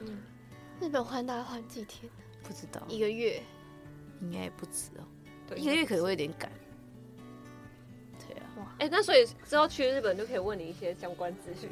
[0.00, 0.22] 嗯，
[0.80, 2.10] 日本环岛要环几天？
[2.42, 3.42] 不知道，一个月
[4.20, 5.04] 应该也不止哦、
[5.46, 6.50] 对一个月可能会有点赶。
[8.82, 11.70] 哎、那所以之后去日本就可以问你一些相关资讯。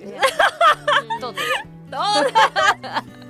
[1.20, 1.40] 豆子，
[1.90, 1.90] 你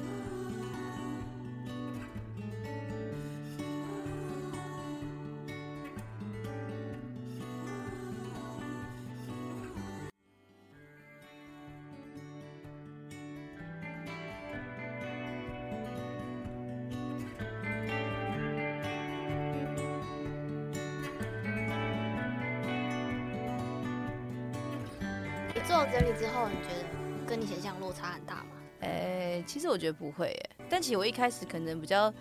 [27.90, 28.50] 落差很大吗？
[28.82, 32.12] 哎，其实我觉得不会耶，但其实我一开始可能比较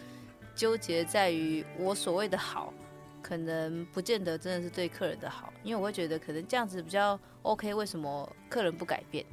[0.56, 2.74] 纠结在于我所谓的好，
[3.22, 9.24] 可能不见得真的是对客人的好，因为我会觉得可能这样子比较 OK，为什么客人不改变？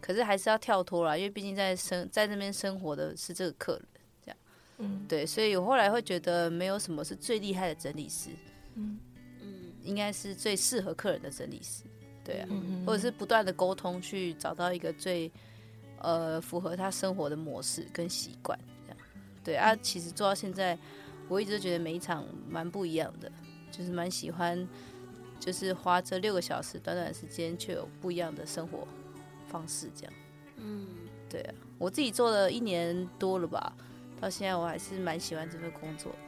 [0.00, 3.86] 可是还是要跳脱啦，因为毕竟在生在那边生活的是这个客人，
[4.24, 4.38] 这样，
[4.78, 8.30] 嗯，对，所以我后来会觉得没有什么是最厉害的整理师，
[8.74, 8.98] 嗯。
[9.40, 9.54] 嗯。
[9.84, 11.84] 应该是最适合客人的整理师，
[12.24, 15.30] 对啊，嗯或者是不断的沟通去找到一个最
[16.04, 18.98] 呃符合他生活的模式跟习惯，这样，
[19.42, 20.78] 对啊，其实做到现在，
[21.28, 23.32] 我一直都觉得每一场蛮不一样的，
[23.70, 24.68] 就是蛮喜欢，
[25.40, 28.86] 就是花这六个小时短短的时间，却有不一样的生活
[29.48, 30.12] 方式，这样，
[30.58, 30.86] 嗯，
[31.28, 33.72] 对啊，我自己做了一年多了吧，
[34.20, 36.18] 到现在我还是蛮喜欢这份工作的。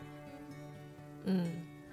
[1.29, 1.51] 嗯，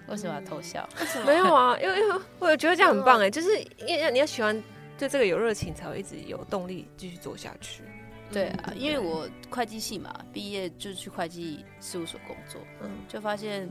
[0.07, 0.87] 为什么要偷笑？
[1.25, 3.49] 没有啊，因为因为我觉得这样很棒哎，就是
[3.87, 4.63] 因为你要喜欢
[5.03, 7.83] 对这个有热情，才会一直有动力继续做下去。
[8.31, 13.69] 对啊，因为我会计系嘛，毕业就去会计事务所工作，嗯，就发现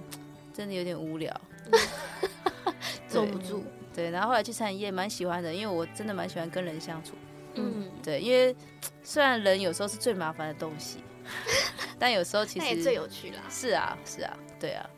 [0.52, 1.34] 真的有点无聊，
[3.08, 3.64] 坐不住。
[3.94, 7.14] 对，然后后来去餐饮业蛮喜欢的，因为我真的蛮喜欢跟人相处。
[7.54, 8.54] 嗯，对，因为
[9.02, 10.98] 虽然人有时候是最麻烦的东西，
[11.98, 13.42] 但有时候其实最有趣啦。
[13.48, 14.88] 是啊，是啊，对啊，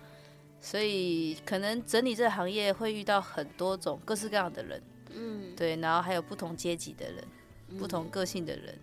[0.60, 4.82] 所以可能整理这个行业会遇到很多种各式各样的人，
[5.14, 7.24] 嗯，对，然后还有不同阶级的人，
[7.70, 8.78] 嗯不同个性的人，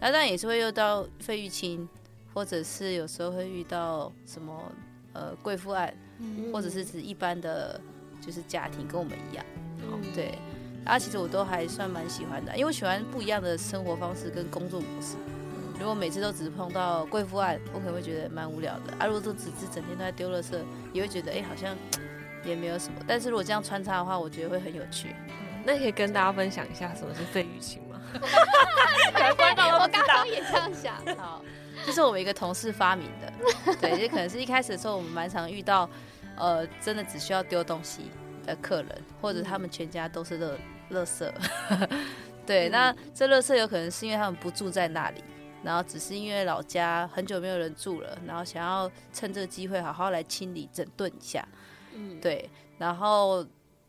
[0.00, 1.88] 那当然也是会遇到费玉清，
[2.34, 4.72] 或者是有时候会遇到什么
[5.12, 6.52] 呃贵妇案，嗯。
[6.52, 7.80] 或者是指一般的
[8.20, 9.44] 就是家庭跟我们一样，
[9.78, 10.00] 嗯。
[10.14, 10.38] 对，
[10.84, 15.16] 然后其实我都还算蛮喜欢的，因为我喜欢不一样的生活方式跟工作模式。
[15.80, 20.58] 如果每次都只是碰到贵妇案，我可能会觉得蛮无聊的；啊，如果都只是整天都在丢垃圾，
[20.92, 21.76] 也会觉得哎、欸、好像
[22.44, 23.00] 也没有什么。
[23.06, 25.14] 但是如果这样穿插的话，我觉得会很有趣。
[25.68, 28.00] 那可以跟大家分享一下什么是费玉清吗？
[28.14, 30.94] 我刚刚也这样想。
[31.18, 31.44] 好，
[31.84, 33.30] 这是我们一个同事发明的，
[33.78, 35.86] 对，就可能是一开始的时候，我们蛮常遇到，
[36.38, 38.10] 呃，真的只需要丢东西
[38.46, 41.30] 的客人，或者他们全家都是乐乐色，
[42.46, 45.22] 对，那这乐色有可能是因为他们不住在那里，
[45.62, 51.46] 然后只是因为老家很久没有人住了，然后想要趁这个机会好好来清理整顿一下，
[51.92, 53.46] 嗯，对，然后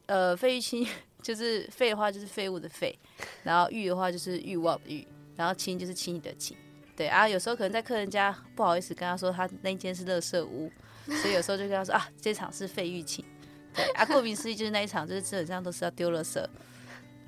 [0.08, 0.86] 呃，费玉清
[1.22, 2.98] 就是废的话就是废物的废，
[3.44, 6.58] 然后欲的话就是欲望的欲，然后亲就是亲你的亲。
[6.96, 10.72] 对啊，有时候可能在客人家不好意思跟他说他那间是垃圾屋，
[11.06, 13.24] 所以有时候就跟他说啊，这场是废玉寝。
[13.74, 16.46] 对啊，顾名思义就是那一场就是基本上都是要丢垃圾，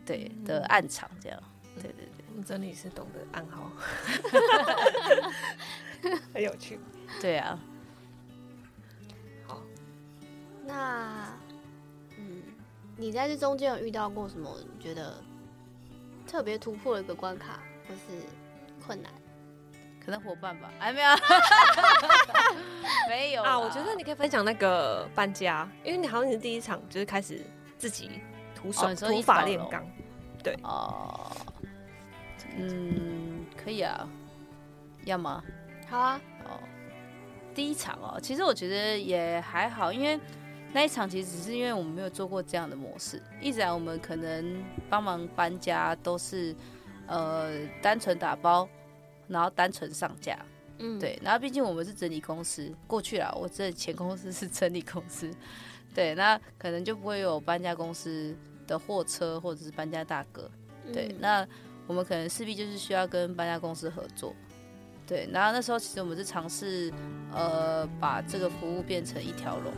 [0.06, 1.42] 对的暗场这样。
[1.76, 3.72] 对对对，我们整理师懂得暗号，
[6.34, 6.78] 很有趣。
[7.22, 7.58] 对啊，
[9.48, 9.64] 好，
[10.66, 11.51] 那，嗯，
[13.02, 15.16] 你在这中间有遇到过什么你觉得
[16.28, 18.24] 特别突破的一个关卡或是
[18.86, 19.12] 困难？
[20.06, 21.10] 可能伙伴吧，还没有，
[23.10, 27.42] 没有啊，我觉得你可以分享那个搬家，因为你好像是第一场就是开始
[27.80, 28.22] 自己
[28.54, 29.84] 徒手哦你说土一楼楼法炼钢，
[30.44, 31.32] 对，哦，
[32.56, 34.08] 嗯，可以啊，
[35.06, 35.44] 要吗？
[35.90, 36.60] 好啊，哦，
[37.56, 40.20] 第一场哦，其实我觉得也还好，因为
[40.74, 46.56] 那一场其实只是因为我们没有做过这样的模式，一直来我们可能帮忙搬家都是
[47.08, 48.68] 呃单纯打包，
[49.28, 50.38] 然后单纯上架，
[50.78, 55.30] 嗯，对，然后毕竟我们是整理公司，过去啦，我这前公司是整理公司，
[55.94, 58.34] 对，那可能就不会有搬家公司
[58.66, 60.50] 的货车或者是搬家大哥，
[60.94, 61.48] 对，嗯那
[61.88, 64.34] 我们可能势必就是需要跟搬家公司合作，
[65.06, 66.94] 对，然后那时候其实我们是尝试，
[67.34, 69.74] 呃，把这个服务变成一条龙，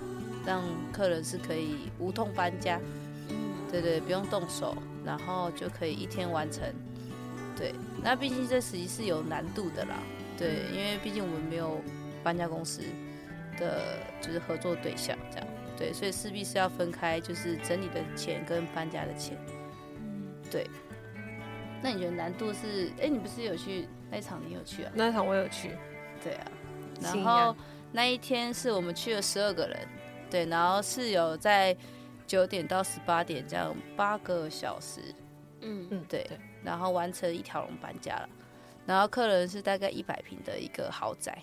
[0.45, 2.79] 让客人是可以无痛搬家，
[3.29, 3.35] 嗯，
[3.71, 4.75] 对对，不用动手，
[5.05, 6.63] 然后就可以一天完成，
[7.55, 9.97] 对，那毕竟这实际是有难度的啦，
[10.37, 11.81] 对，因为毕竟我们没有
[12.23, 12.81] 搬家公司
[13.57, 19.37] 的就是合作对象这样，对，所以势必是要分开，就是整理的钱跟搬家的钱，
[20.51, 20.67] 对。
[21.85, 22.89] 那你觉得难度是？
[23.01, 24.41] 哎、你不是有去那一场？
[24.47, 24.91] 你有去啊？
[24.95, 25.71] 那一场我有去，
[26.23, 26.47] 对啊，
[27.01, 27.53] 然后
[27.91, 29.77] 那一天是我们去了十二个人，
[30.33, 31.77] 对，然后是有在
[32.25, 34.99] 九点到十八点这样八个小时，
[35.61, 35.87] 嗯。
[35.91, 36.27] 嗯，对，
[36.63, 38.27] 然后完成一条龙搬家了，
[38.87, 41.37] 然后客人是大概一百平的一个豪宅，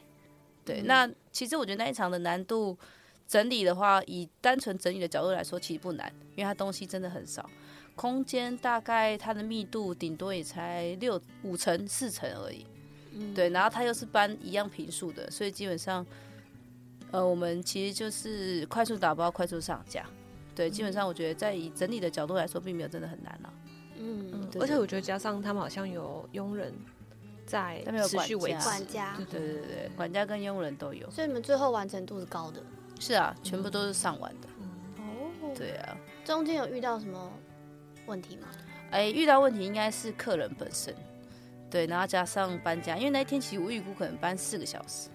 [0.64, 2.76] 对，嗯、那其实我觉得那一场的难度
[3.28, 7.48] 整理的话，以单纯整理的角度来说，其实不难，因为它东西真的很少，
[7.94, 12.66] 空间大概它的密度顶多也才六五层四层而已。
[13.36, 16.04] 对，然后它又是搬一样平数的，所以基本上，
[17.12, 20.04] 呃，我们其实就是快速打包、快速上架。
[20.54, 23.52] 对，基本上我觉得在以整理的角度来说，并没有真的很难了。
[23.98, 26.72] 嗯，而且我觉得加上他们好像有佣人
[27.46, 31.10] 在持续维持，管家，对对对对，管家跟佣人都有。
[31.10, 32.62] 所以你们最后完成度是高的？
[32.98, 34.48] 是啊，全部都是上完的。
[34.98, 35.96] 哦，对啊。
[36.24, 37.32] 中间有遇到什么
[38.06, 38.48] 问题吗？
[38.90, 40.94] 哎，遇到问题应该是客人本身。
[41.70, 45.08] 对，然后加上搬家，因为那一天其实我预估可能搬四个小时，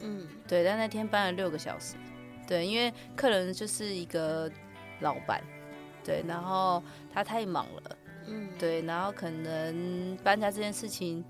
[0.00, 1.94] 嗯，对，但那天搬了六个小时，
[2.46, 4.50] 对，因为客人就是一个
[5.00, 5.42] 老板，
[6.04, 6.82] 对，然后
[7.12, 11.24] 他太忙了，嗯，对，然后可能搬家这件事情，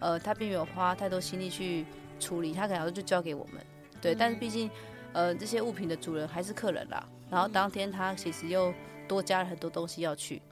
[0.00, 1.86] 呃，他并没有花太多心力去
[2.20, 3.64] 处理，他可能就交给我们，
[4.00, 4.70] 对，嗯、但是毕竟，
[5.12, 8.72] 呃，这些物品的主人还是客人啦，然后当天他其实又
[9.08, 10.42] 多加了很多东西要去，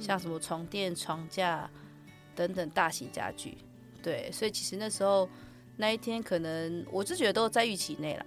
[0.00, 1.70] 像什么床垫、床架。
[2.36, 3.56] 等等大型家具，
[4.02, 5.28] 对，所以其实那时候
[5.76, 8.26] 那一天可能我就觉得都在预期内了，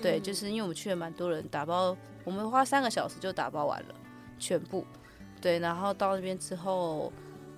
[0.00, 3.94] 对，就是因为我们去了蛮多人打包，我们花三个小时就打包完了
[4.38, 4.84] 全部，
[5.40, 7.12] 对，然后到那边之后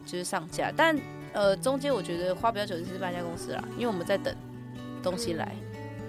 [0.05, 0.99] 就是上架，但
[1.33, 4.35] 呃中间我觉得花比较久的是搬家公司啦，因为我们在等
[5.03, 5.55] 东西来，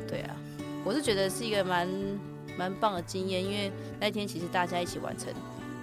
[0.08, 0.36] 对啊，
[0.84, 1.88] 我是觉得是一个蛮
[2.58, 5.32] 蛮棒的经验，因为那一天其实大家一起完成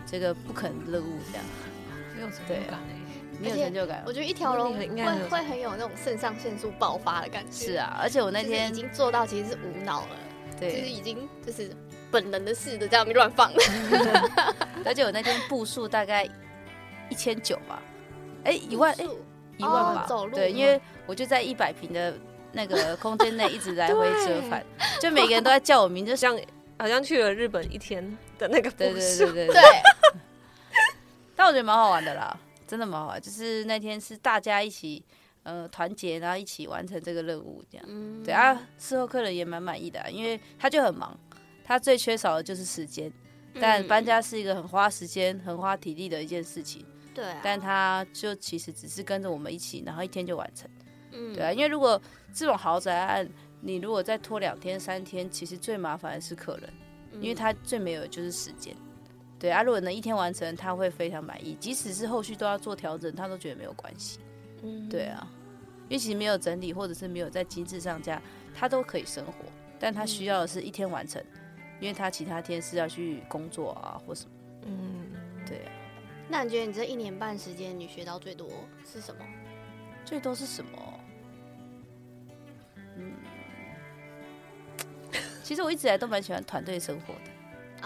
[0.05, 1.45] 这个不可能的任务，这样，
[2.17, 2.81] 没有对啊。
[3.41, 4.89] 没有成就感，我觉得一条龙会
[5.29, 7.67] 会很有那种肾上腺素爆发的感觉。
[7.67, 10.17] 是啊，而且我那天已经做到其实是无脑了，
[10.59, 11.71] 对，就是已经就是
[12.11, 13.53] 本能的事的这样乱放。
[14.85, 16.29] 而且我那天步数大概
[17.09, 17.83] 一千九吧，
[18.45, 19.05] 哎，一万哎，
[19.57, 20.35] 一万吧，走路。
[20.35, 22.15] 对，因为我就在一百平的
[22.53, 24.65] 那个空间内一直来回 折返，
[25.01, 26.39] 就每个人都在叫我名，就像
[26.79, 28.91] 好像去了日本一天的那个步数。
[28.91, 29.63] 对对对对对。
[31.35, 32.35] 但我觉得蛮好玩的啦。
[32.67, 35.05] 真的蛮好，就是那天是大家一起，
[35.45, 37.87] 呃，团结，然后一起完成这个任务，这样。
[37.89, 41.19] 嗯、对啊，事后客人也蛮满意的、啊，因为他就很忙，
[41.65, 43.13] 他最缺少的就是时间。
[43.59, 46.85] 但搬家是一个很花时间、很花体力的一件事情。
[47.15, 47.41] 对、啊。
[47.43, 50.69] 但他就其实只是跟着我们一起，然后一天就完成。
[51.13, 51.33] 嗯。
[51.33, 51.99] 对啊，因为如果
[52.35, 53.27] 这种豪宅案，
[53.63, 56.71] 你如果再拖两天、三天，其实最麻烦的是客人，
[57.15, 58.77] 因为他最没有的就是时间。
[59.39, 61.55] 对啊，如果能一天完成，他会非常满意。
[61.61, 64.19] 即使是后续都要做调整，他都觉得没有关系。
[64.63, 65.29] 嗯，对啊，
[65.89, 68.21] 因为其实没有整理或者是没有在精致上架，
[68.55, 69.33] 他都可以生活。
[69.79, 71.23] 但他需要的是一天完成，
[71.81, 74.31] 因为他其他天是要去工作啊或什么。
[74.63, 75.07] 嗯，
[75.47, 75.73] 对啊。
[76.29, 78.49] 那你觉得你这一年半时间，你学到最多
[78.91, 79.23] 是什么？
[80.05, 81.01] 最多是什么？
[82.97, 83.13] 嗯，
[85.45, 87.31] 其实我一直以来都蛮喜欢团队生活的。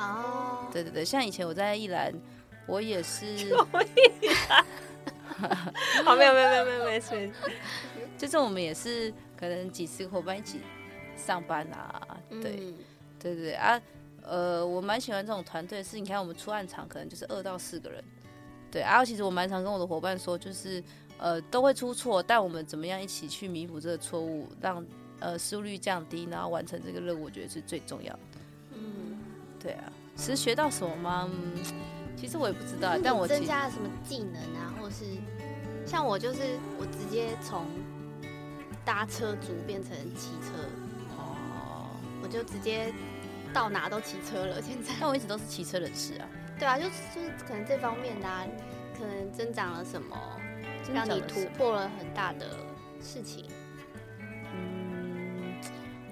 [0.00, 2.12] 哦，对对对，像以前我在一兰，
[2.66, 3.54] 我也是。
[6.04, 7.30] 好， 没有没有没有没有没事。
[8.18, 10.60] 就是我们也是可能几十个伙伴一起
[11.16, 12.74] 上班啊，对、嗯、
[13.18, 13.80] 对对对啊，
[14.22, 18.04] 呃，我蛮喜欢这种团队，是你看我们出案场可能就是二到四个人，
[18.70, 20.84] 对啊，其实我蛮常跟我的伙伴说，就是
[21.16, 24.84] 呃都会出错，但我们怎么样一起去弥补这个错误，让
[25.20, 28.29] 呃失误率降低，然后完成这个任务，我觉得是最重要的。
[29.62, 29.84] 对啊，
[30.16, 31.28] 其实学到什么吗？
[31.30, 31.52] 嗯，
[32.16, 35.04] 其实我也不知道，但我增加了什么技能啊，或是
[35.86, 37.66] 像我就是我直接从
[38.84, 40.64] 搭车族变成骑车
[41.18, 41.86] 哦，
[42.22, 42.92] 我就直接
[43.52, 44.62] 到哪都骑车了。
[44.62, 46.26] 现在，但我一直都是骑车人士啊。
[46.58, 48.46] 对啊，就就是可能这方面的啊，
[48.98, 50.16] 可能增长了什么，
[50.94, 52.46] 让你突破了很大的
[53.02, 53.46] 事情。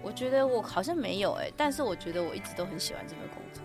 [0.09, 3.63] 我觉得我好像没有哎、欸，但是我觉得我一直都很喜欢这份工作，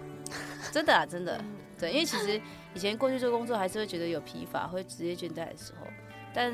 [0.73, 1.41] 真的啊，真的，
[1.79, 2.39] 对，因为其实
[2.75, 5.87] 以前过去做工作还是会觉得有疲乏，会职业倦怠的时候，
[6.33, 6.51] 但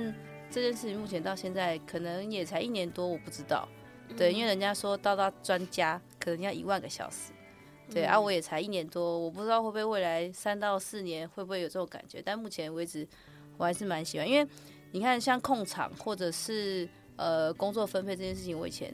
[0.52, 3.68] 这件事情目前到现在可能也才一年多，我不知道，
[4.16, 7.32] 对，因为人家说到到专家可能要一万个小时，
[7.92, 13.08] 对，啊，我也才一年多，我不知道会不会未来三到四年会不会有这种感觉，但目前为止
[13.58, 14.48] 我还是蛮喜欢，因为
[14.92, 18.94] 你看像控场或者是呃工作分配这件事情，我以前。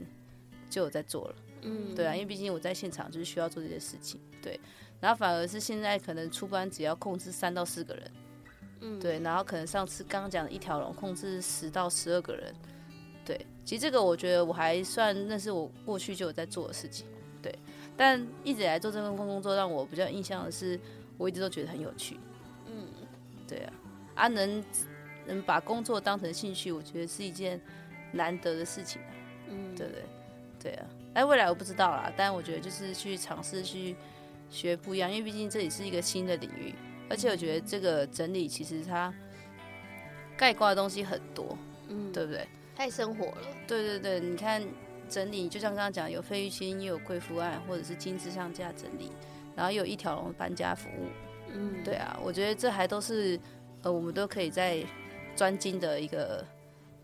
[0.68, 4.58] 就有在做了，嗯，对啊，因为毕竟我在现场就是需要做这些事情，对，
[5.00, 8.10] 然后反而是现在可能出班只要控制三到四个人，
[8.80, 12.54] 嗯，对，然后可能上次刚刚讲的一条龙控制十到十二个人，
[13.24, 17.06] 对，其实这个我觉得我还算那是我过去就有在做的事情。
[17.42, 17.56] 对，
[17.96, 20.80] 但一直以来做这份工作，让我比较印象的是，
[21.16, 22.18] 我一直都觉得很有趣。
[22.66, 22.88] 嗯，
[23.46, 23.72] 对啊，
[24.16, 24.64] 啊能
[25.26, 27.60] 能把工作当成兴趣，我觉得是一件
[28.10, 29.08] 难得的事情啊。
[29.48, 30.02] 嗯，对不对？
[30.66, 33.94] 对啊，哎，未来我不知道啦，但我觉得就是去尝试去
[34.50, 36.74] 学不一样，因为毕竟这里是一个新的领域，
[37.08, 39.14] 而且我觉得这个整理其实它
[40.36, 41.56] 概括的东西很多，
[41.86, 42.48] 嗯，对不对？
[42.74, 43.46] 太生活了。
[43.64, 44.60] 对对对，你看
[45.08, 49.12] 整理，就像刚刚讲，有费玉清，也有贵妇案，或者是精致上架整理，
[49.54, 51.06] 然后有一条龙搬家服务。
[51.54, 53.38] 嗯，对啊，我觉得这还都是
[53.82, 54.84] 呃，我们都可以在
[55.36, 56.44] 专精的一个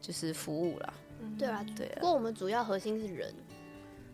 [0.01, 0.95] 就是服务啦。
[1.23, 1.95] 嗯、对啊，对啊。
[1.97, 3.35] 不过我们主要核心是人。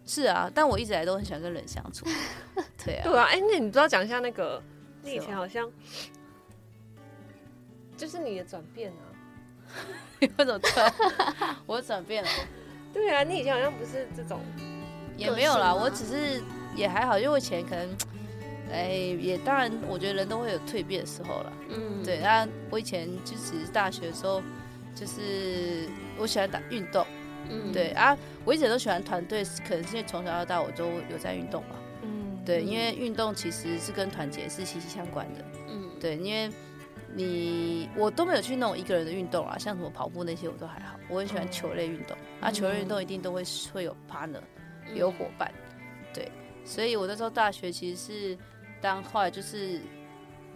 [0.06, 2.06] 是啊，但我一直来都很喜欢跟人相处。
[2.84, 3.02] 对啊。
[3.04, 4.62] 对啊，哎，那你知道讲一下那个，
[5.02, 5.70] 你以前好像
[7.96, 9.02] 就是你的转变啊。
[10.20, 10.94] 为什么转？
[11.66, 12.28] 我转变了。
[12.92, 14.40] 对啊，你以前好像不是这种。
[15.16, 16.40] 也没有啦，我只是
[16.76, 17.88] 也还好，因为我以前可能。
[18.70, 18.88] 哎，
[19.18, 21.52] 也当然，我觉得人都会有蜕变的时候了。
[21.70, 22.18] 嗯，对。
[22.20, 24.42] 那我以前就只是大学的时候，
[24.94, 27.06] 就是我喜欢打运动。
[27.50, 31.76] 嗯，对啊，我一直都喜欢团队，可能是因为从小到大我都有在运动嘛。
[32.02, 35.44] 嗯，对，因为运动其实是跟团结是息息相关的。
[35.68, 36.50] 嗯，对，因为
[37.14, 40.98] 你我都没有去那种一个人的运动啊，像什么跑步那些我都还好。
[41.08, 44.42] 我很喜欢球类运动，啊，球类运动一定都会会有 partner，
[44.94, 45.50] 有伙伴。
[46.12, 46.30] 对，
[46.64, 48.38] 所以我那时候大学其实是。
[48.80, 49.80] 当后来就是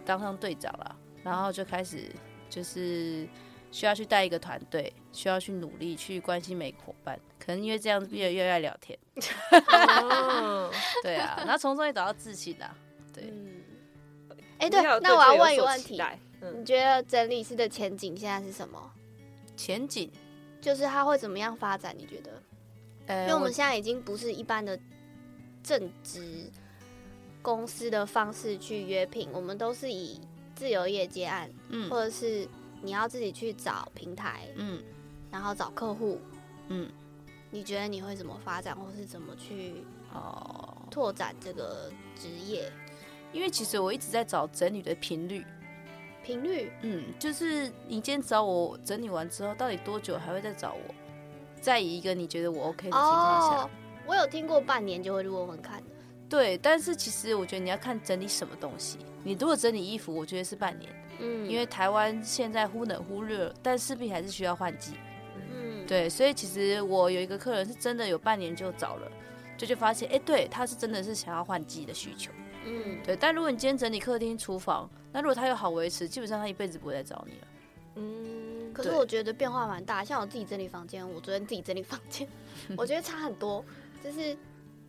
[0.05, 2.09] 当上队长了，然后就开始
[2.49, 3.27] 就是
[3.73, 7.19] 需要去带一个团队，需要去努力去关心每个伙伴。
[7.39, 8.97] 可能因为这样子越来越爱聊天，
[11.01, 12.73] 对啊，然后从中也找到自信啊。
[13.11, 13.63] 对，哎、嗯，
[14.59, 15.99] 欸、对，那我要问一个问题，
[16.39, 18.91] 嗯、你觉得整理师的前景现在是什么？
[19.57, 20.09] 前景
[20.61, 21.93] 就是他会怎么样发展？
[21.97, 22.31] 你觉得？
[23.23, 24.79] 因为我们现在已经不是一般的
[25.63, 26.49] 正职。
[27.41, 30.17] 公司的方式去约聘，我们都是以
[30.55, 32.47] 自由业接案，嗯，或者是
[32.83, 34.83] 你要自己去找平台，嗯，
[35.31, 36.19] 然后找客户，
[36.67, 36.91] 嗯，
[37.49, 42.69] 你觉得你会怎么发展，或是怎么去哦拓展这个职业？
[43.31, 45.45] 因为其实我一直在找整理的频率，
[46.23, 50.93] 频率，嗯，就是你今天找我整理完之后，到底多久还会再找我？
[51.61, 53.69] 在一个你觉得我 OK 的情况下，哦，
[54.05, 55.81] 我有听过半年就会问问看。
[56.33, 58.97] 对，但是其实我觉得你要看整理什么东西。
[59.23, 64.93] 你如果整理衣服，我觉得是半年，嗯，因为台湾现在忽冷忽热，但势必还是需要换季，
[65.37, 69.11] 嗯，对，所以其实我有一个客人是真的有半年就找了，
[69.55, 72.31] 就就发现，哎，对，他是真的是想要换季的需求，
[72.65, 73.15] 嗯，对。
[73.15, 77.47] 但如果你今天整理客厅、厨房，那如果他又好维持，基本上他一辈子不会再找你了，
[77.97, 78.73] 嗯。
[78.73, 82.27] 可是我觉得变化蛮大，像我自己整理房间，我昨天自己整理房间，
[82.75, 83.63] 我觉得差很多，
[84.03, 84.35] 就是。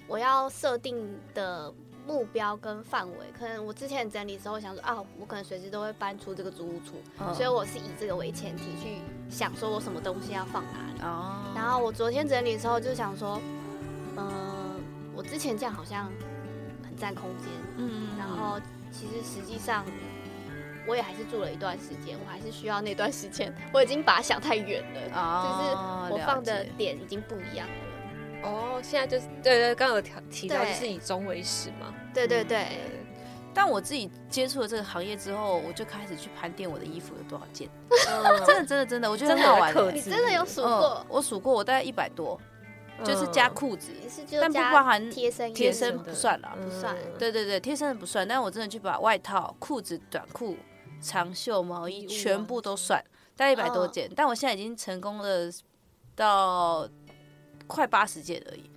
[0.07, 1.73] 我要设定的
[2.07, 8.99] 目标跟范围，可能我之前整理的时候想说啊，我可能随时都会搬出这个租屋处，嗯、所以我是以这个为前提去
[9.31, 11.01] 想说我什么东西要放哪里。
[11.03, 13.41] 哦、然后我昨天整理的时候就想说，
[14.17, 14.77] 嗯、呃，
[15.15, 16.13] 我之前这样好像
[16.83, 17.49] 很占空间，
[17.79, 18.61] 嗯，然后
[18.93, 19.83] 其实实际上
[20.87, 27.75] 我也还是住了一段时间，我还是需要那段时间，我已经把它想太远了，哦、就是我放的点已经不一样了。
[28.45, 31.95] 哦，现在就是对对，刚刚有提提到就是以终为始嘛。
[32.13, 32.67] 对对对。
[33.57, 37.69] 但我自己接触了这个行业之后，我就开始去盘点我的衣服有多少件。
[38.45, 39.73] 真的真的真的，我觉得很好玩。
[39.95, 41.07] 你真的有数过？
[41.09, 42.37] 我数过，我大概一百多，
[43.05, 43.93] 就是加裤子，
[44.41, 45.55] 但不包含贴身。
[45.55, 46.97] 贴身不算了，不算。
[47.17, 48.27] 对对对，贴身的不算。
[48.27, 50.57] 但我真的去把外套、裤子、短裤、
[51.01, 53.01] 长袖、毛衣全部都算，
[53.37, 54.11] 大概一百多件。
[54.17, 55.49] 但我现在已经成功了
[56.17, 56.89] 到。
[57.67, 58.71] 快八十件而已，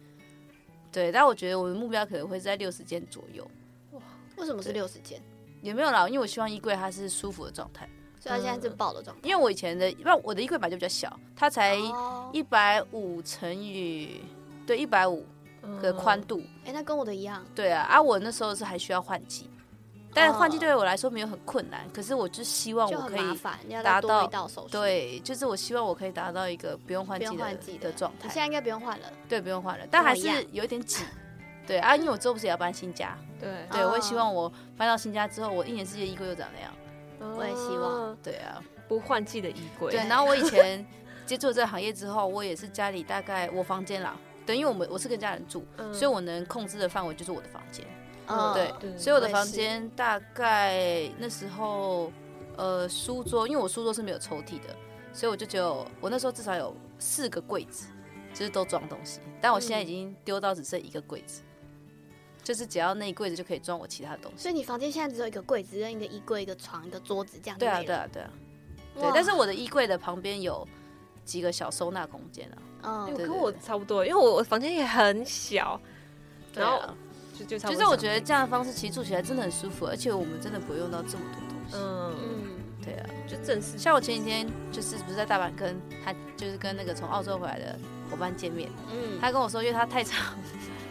[0.91, 3.45] 对，但我觉得我的目标可能会在六十件左右。
[3.91, 4.01] 哇，
[4.38, 5.21] 为什么是六十件？
[5.61, 9.27] 也没有啦，因为我希望衣柜它是舒服的状态，所以它现在是爆的状态。
[9.27, 11.75] 因为我以前的，因为我的衣柜本来就比较小，它才
[12.31, 14.21] 一百五乘以
[14.65, 15.25] 对一百五
[15.81, 16.41] 的宽度。
[16.63, 17.45] 哎，那跟我的一样。
[17.53, 19.49] 对啊，啊，我那时候是还需要换季。
[20.18, 23.39] 但换季对我来说没有很困难，可是我就希望我可以
[23.84, 24.28] 达到，
[24.70, 28.28] 对，就是我希望我可以达到一个不用换季的状态。
[28.28, 31.03] 你现在应该不用换了，对，不用换了，但还是有一点挤。
[31.65, 36.74] 对啊，因为我之后不是也要搬新家，对，对我也希望我搬到新家之后，我一年四季的衣柜又长那样。
[37.38, 39.91] 我也希望，对啊，不换季的衣柜。
[39.91, 40.86] 对，然后我以前
[41.26, 44.15] 接触这个行业之后，我也是家里大概我房间啦，
[44.45, 47.86] 等于我们我是跟家人住，所以我能控制的范围就是我的房间。
[48.28, 52.11] 嗯，对，所以我的房间大概那时候，
[52.57, 54.75] 呃，书桌，因为我书桌是没有抽屉的，
[55.13, 57.88] 所以我就只有我那时候至少有四个柜子，
[58.34, 59.19] 就是都装东西。
[59.41, 62.09] 但我现在已经丢到只剩一个柜子，嗯、
[62.43, 64.43] 就是只要那一柜子就可以装我其他的东西。
[64.43, 67.57] 所以你房间现在只有一个柜子，跟一个衣柜、一个床、一个桌子这样。
[67.57, 68.30] 对啊，对啊，对啊。
[68.99, 70.67] 对，但是我的衣柜的旁边有
[71.23, 72.57] 几个小收纳空间啊。
[72.84, 75.80] 嗯，跟我差不多，因为我我房间也很小，
[76.53, 76.82] 然后
[77.38, 81.75] 就就其实我觉得这样的方式其实住起来真的很舒服，而且我们真的不会用到这么多东西。
[81.75, 83.77] 嗯嗯，对啊，就正式。
[83.77, 87.77] 像我前几天就是不是在大阪跟他就是跟那个从澳洲回来的
[88.09, 90.35] 伙伴见面，嗯，他跟我说，因为他太常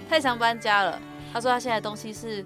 [0.09, 1.01] 太常搬家了，
[1.32, 2.44] 他说他现在东西是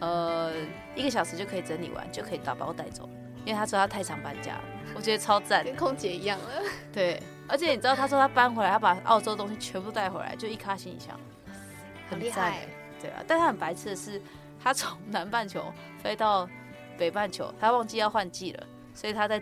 [0.00, 0.52] 呃
[0.94, 3.08] 一个小时就可以整理完，就可以打包带走，
[3.44, 4.64] 因为他说他太常搬家了。
[4.92, 6.46] 我觉得超赞，跟空姐一样了。
[6.92, 11.18] 对，而且你知道，他说他搬回来，他把澳洲东西全部带回来，就一卡行李箱，
[12.10, 12.66] 很厉害。
[13.00, 14.20] 对啊，但他很白痴的是，
[14.62, 15.64] 他从南半球
[16.02, 16.48] 飞到
[16.98, 19.38] 北半球，他忘记要换季了，所以他在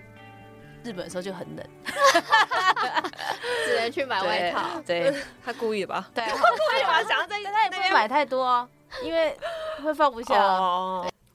[0.84, 1.66] 日本的时候就很冷，
[3.66, 4.80] 只能去买外套。
[4.86, 5.12] 对，
[5.44, 6.11] 他故意的吧？
[6.14, 7.02] 对，他故意吧？
[7.04, 8.68] 想要在他也不会买太多啊，
[9.02, 9.36] 因为
[9.82, 10.34] 会放不下。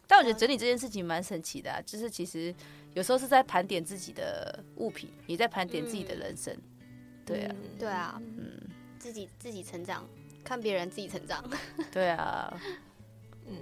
[0.07, 2.53] 但我觉得整理这件事情蛮神奇的，就是其实。
[2.93, 6.53] 有时候是在盘点自己的物品，也在盘点自己的人生。
[6.53, 8.55] 嗯、对啊，对啊，嗯，
[8.99, 10.07] 自己自己成长，
[10.43, 11.43] 看别人自己成长。
[11.91, 12.53] 对啊，
[13.47, 13.55] 嗯，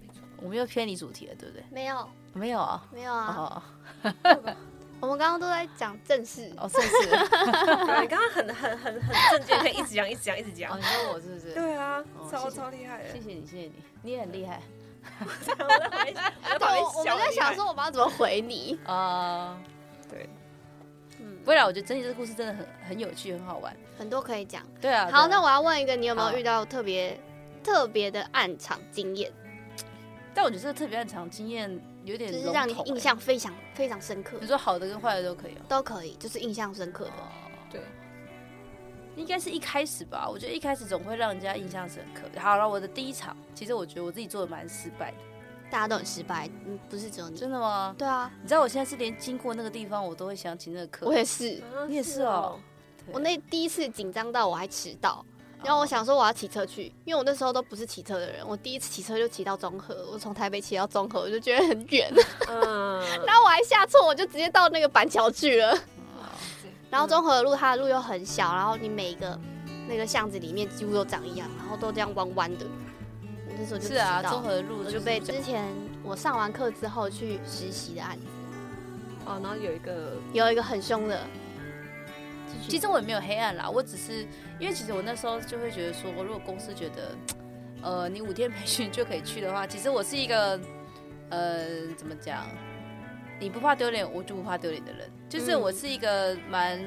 [0.00, 0.22] 没错。
[0.38, 1.64] 我们又偏离主题了，对不对？
[1.70, 3.62] 没有，没有啊，没有啊。
[4.98, 7.10] 我们刚刚都在讲正事哦，正事。
[8.00, 10.72] 你刚刚很很很很正经，可以一直讲，一直讲，一直讲。
[10.72, 11.52] 哦，你说我是不是？
[11.54, 13.12] 对啊，超超厉害的。
[13.12, 14.62] 谢谢你，谢谢你，你也很厉害。
[15.20, 15.26] 我
[16.98, 19.58] 我们在想说，我们要怎么回你啊？
[20.10, 20.28] 对，
[21.46, 24.62] 嗯，未来我觉得整理这个故事真的很很有趣，很好玩，很多可以讲。
[24.80, 27.18] 对啊，好，那我要问一个，你有没有遇到特别
[27.62, 29.32] 特别的暗场经验？
[30.34, 34.36] 但我觉得这个特别暗场经验有点，就是让你印象非常非常深刻。
[34.40, 37.12] 你说好的跟坏的都可以哦，都可以，就是印象深刻的。
[37.70, 37.80] 对。
[39.16, 42.28] 应该是一开始吧，我觉得一开始总会让人家印象深刻。
[42.38, 45.16] 好了，我的第一场，其实我觉得我自己做的蛮失败的，
[45.70, 47.36] 大家都很失败，嗯，不是只有你。
[47.36, 47.94] 真的吗？
[47.98, 51.06] 对啊，你知道我现在是连经过那个地方，我都会想起那个课。
[51.06, 52.58] 我也是，你也是哦。
[53.12, 55.24] 我那第一次紧张到我还迟到，
[55.62, 62.12] 然后我想说我要骑车去，因为我那时候都不是骑车的人，我第一次骑车就骑到中和，我从台北骑到中和，我就觉得很远，
[62.48, 65.78] 嗯， 然后我还下错，我就直接到那个板桥去了。
[66.88, 69.38] 然后中和的路，它的路又很小，然后你每一个
[69.88, 72.66] 那个巷子里面几乎都长一样，然后都这样弯弯的。
[73.56, 75.64] 我那时候就知道，是啊，中和的路就被之前
[76.02, 78.26] 我上完课之后去实习的案子。
[79.24, 81.20] 哦，然后有一个有一个很凶的。
[82.68, 84.26] 其实我也没有黑暗啦，我只是
[84.58, 87.16] 因为其实我那时候就会觉得说，如果公司觉得
[87.82, 90.60] 呃你五天培训就可以去的话，其实我是一个
[91.30, 92.46] 呃怎么讲？
[93.38, 95.10] 你不怕丢脸，我就不怕丢脸的人。
[95.28, 96.80] 就是我是一个蛮，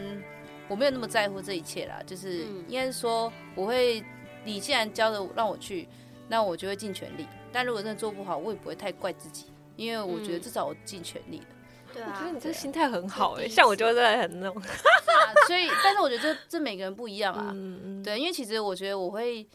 [0.68, 2.02] 我没有那么在乎这一切啦。
[2.06, 4.04] 就是应该是说，我会，
[4.44, 5.88] 你既然教的让我去，
[6.30, 7.28] 那我就会尽全力。
[7.52, 11.46] 但如果真的做不好，我也不会太怪自己，因为我觉得至少我尽全力了。
[11.92, 14.62] 对啊，我觉得你这心态很好哎，像我就在很那种。
[15.48, 17.50] 所以，但是我觉得这这每个人不一样啊。
[17.54, 19.46] 嗯嗯对，因为其实我觉得我会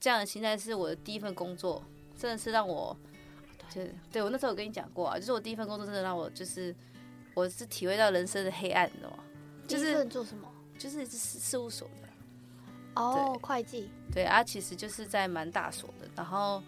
[0.00, 1.84] 这样的心态，是我的第一份工作，
[2.18, 2.96] 真的是让我。
[3.72, 6.74] 对，对我那时候有跟你讲过啊，就是我第一份工作真的让我就是，
[7.34, 9.18] 我是体会到人生的黑暗，你知道吗？
[9.66, 10.48] 就是做什么？
[10.78, 12.03] 就是事事务所的。
[12.94, 13.90] 哦，会计。
[14.12, 16.62] 对啊，其实就是在蛮大所的，然后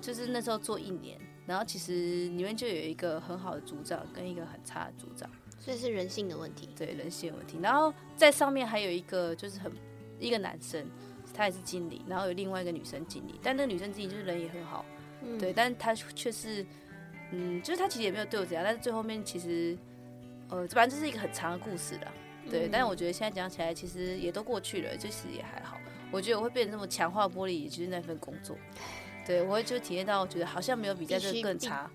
[0.00, 6.68] 就是那时候做一年，然后其实里面就有一个很好的组长跟一个很差的组长，所以是人性的问题。
[6.76, 7.58] 对，人性的问题。
[7.60, 9.72] 然后在上面还有一个就是很
[10.20, 10.86] 一个男生，
[11.34, 14.84] 他也是经理，然后有另外一个女生经理，但那个女生经理就是人也很好。
[15.38, 16.64] 对，但是他却是，
[17.32, 19.76] 嗯，就是他其实也没有对我怎样，但是最后面其实，
[20.50, 22.12] 呃，反正这是一个很长的故事了。
[22.50, 25.78] 对，嗯、但是我觉得现在讲起来，其实也都过去了，就其实也还好。
[26.10, 28.56] 我觉得我会变得这么强化玻璃，也就是那份工作。
[29.26, 31.90] 对，我会就体验到，我觉得好像没有比在这更差。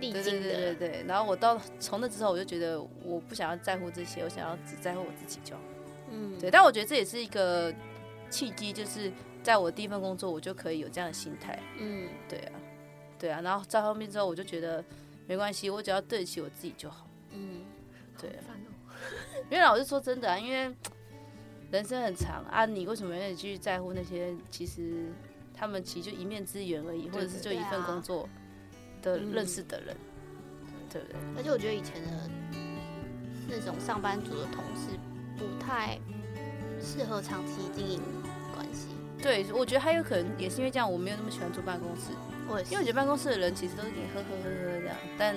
[0.00, 1.04] 对对对对对。
[1.06, 5.62] 然后我到从那之后，我就觉得我不想要在乎这些，我想要只在乎我自己就好。
[6.10, 6.38] 嗯。
[6.38, 7.74] 对，但我觉得这也是一个
[8.30, 11.58] 契机，就是在我第一份工作，我就可以有这样的心态。
[11.78, 12.52] 嗯，对啊。
[13.18, 14.82] 对啊，然后在后面之后，我就觉得
[15.26, 17.06] 没关系，我只要对得起我自己就好。
[17.32, 17.64] 嗯，
[18.18, 18.30] 对。
[19.50, 20.74] 因为老师说真的啊，因为
[21.70, 25.06] 人生很长啊，你为什么要继续在乎那些其实
[25.54, 28.28] 他们其实就一面之缘而已，或者是就一份工作
[29.02, 29.96] 的认识的人，
[30.90, 31.16] 对不对？
[31.36, 32.30] 而且我觉得以前的
[33.48, 34.98] 那种上班族的同事
[35.36, 35.98] 不太
[36.80, 38.00] 适合长期经营
[38.54, 38.88] 关系。
[39.20, 42.12] 对，我觉得还有可能也是因为这样，我没有那么喜欢坐办公室。
[42.48, 45.34] 我因为我觉得办公室的人其实都是给你呵呵呵呵这样，但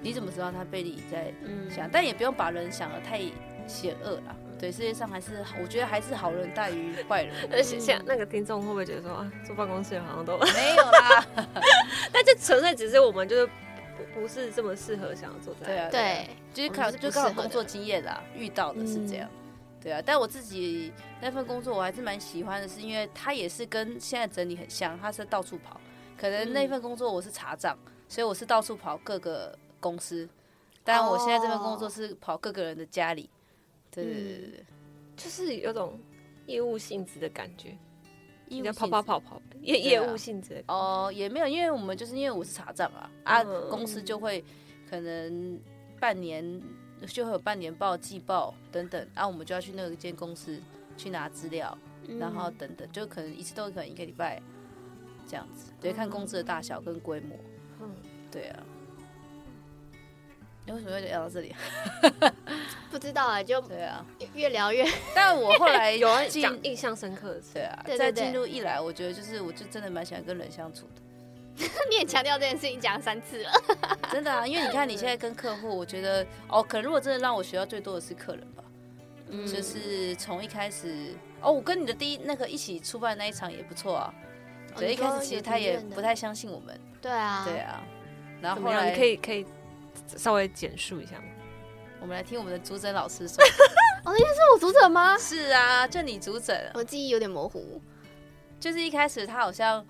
[0.00, 1.32] 你怎么知道他背里在
[1.68, 1.86] 想？
[1.86, 3.20] 嗯、但也不用把人想的太
[3.66, 4.34] 险恶啦。
[4.58, 7.34] 对，世界上还是我觉得还是好人大于坏人。
[7.52, 11.26] 而且像那个听众会不会觉得说啊，坐办公室好像都没有啦？
[12.12, 13.46] 但这纯粹只是我们就是
[13.96, 15.90] 不不是这么适合想要做这样。
[15.90, 19.28] 对啊，对，就是可能就刚好工作经验啦，遇到的是这样。
[19.82, 25.78] 对啊，但我自己那份工作我还是蛮喜欢的，是因为它也是跟现在整理很像，它是到处跑。
[26.16, 27.76] 可能那份工作我是查账，
[28.08, 30.26] 所以我是到处跑各个公司。
[30.82, 33.28] 但我现在这份工作是跑各个人的家里。
[33.94, 34.64] 对对对对，
[35.16, 35.98] 就是有种
[36.46, 37.76] 业务性质的感觉，
[38.48, 44.44] 业务跑跑跑跑，业业务性质哦，也没有，因为我们就是因为我是查账啊，啊，公司就会
[44.88, 45.58] 可能
[46.00, 46.60] 半年
[47.06, 50.60] 就会有半年报、季报等等，啊，我们就要去那个间公司
[50.96, 51.76] 去拿资料，
[52.18, 54.42] 然后等等，就可能一次都可能一个礼拜
[55.26, 57.36] 这样子，对，看公司的大小跟规模，
[57.80, 57.94] 嗯，
[58.30, 58.62] 对啊。
[60.66, 61.54] 你为什么会聊到这里？
[62.94, 64.88] 不知道啊，就对啊，越聊越。
[65.16, 71.66] 但我后来 有讲印象深刻的，对啊，在进入一来，我觉得就是，我就真的蛮喜欢跟人相处的。
[71.90, 73.50] 你也强调这件事情讲三次了，
[74.12, 78.62] 真的啊，因为你看你现在跟客户，我觉得哦，可能如果真的让我学到最多的是客人吧，
[79.30, 84.14] 嗯，就是从一开始哦，我跟你的第一那个一起出发的那一场也不错啊，
[84.76, 87.82] 对，一开始其实他也不太相信我们，对啊，对啊，
[88.40, 89.44] 然后后来可以可以。
[90.16, 91.24] 稍微简述一下吗？
[92.04, 93.42] 我们来听我们的主诊老师说。
[94.04, 95.16] 哦，那天是我主诊吗？
[95.16, 96.70] 是啊，就你主诊。
[96.74, 97.80] 我记忆有点模糊，
[98.60, 99.82] 就是一开始他好像，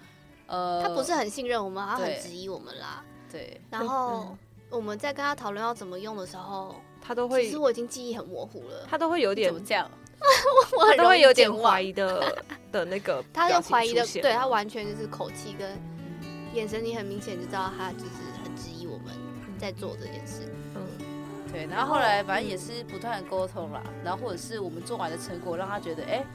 [0.47, 3.05] 呃，他不是很信任我们，他很质疑我们啦。
[3.33, 3.61] 对。
[3.69, 4.39] 然后
[4.71, 9.91] 我们在跟他讨论要怎么用的时候，他都会，其实我已经记忆很模糊了，他都会有点怎么这样？
[10.79, 12.41] 我都会有点怀疑的
[12.71, 15.77] 的那个， 他就怀疑的，对他完全就是口气跟
[16.53, 19.13] 眼神，你很明显就知道他就是很质疑我们。
[19.57, 20.54] 在做这件事，嗯，
[21.55, 26.27] 对，然后后来反正也是不断的沟通啦，然后或者是我们做完的成果让他觉得，哎、欸，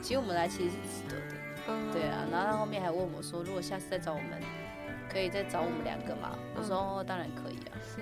[0.00, 1.36] 其实我们来其实是值得的，
[1.68, 4.40] 嗯，对啊，然后他后面还问我说，如果下次再找我们，
[5.12, 6.30] 可以再找我们两个吗？
[6.32, 8.00] 嗯、我说、哦、当然可以啊，是，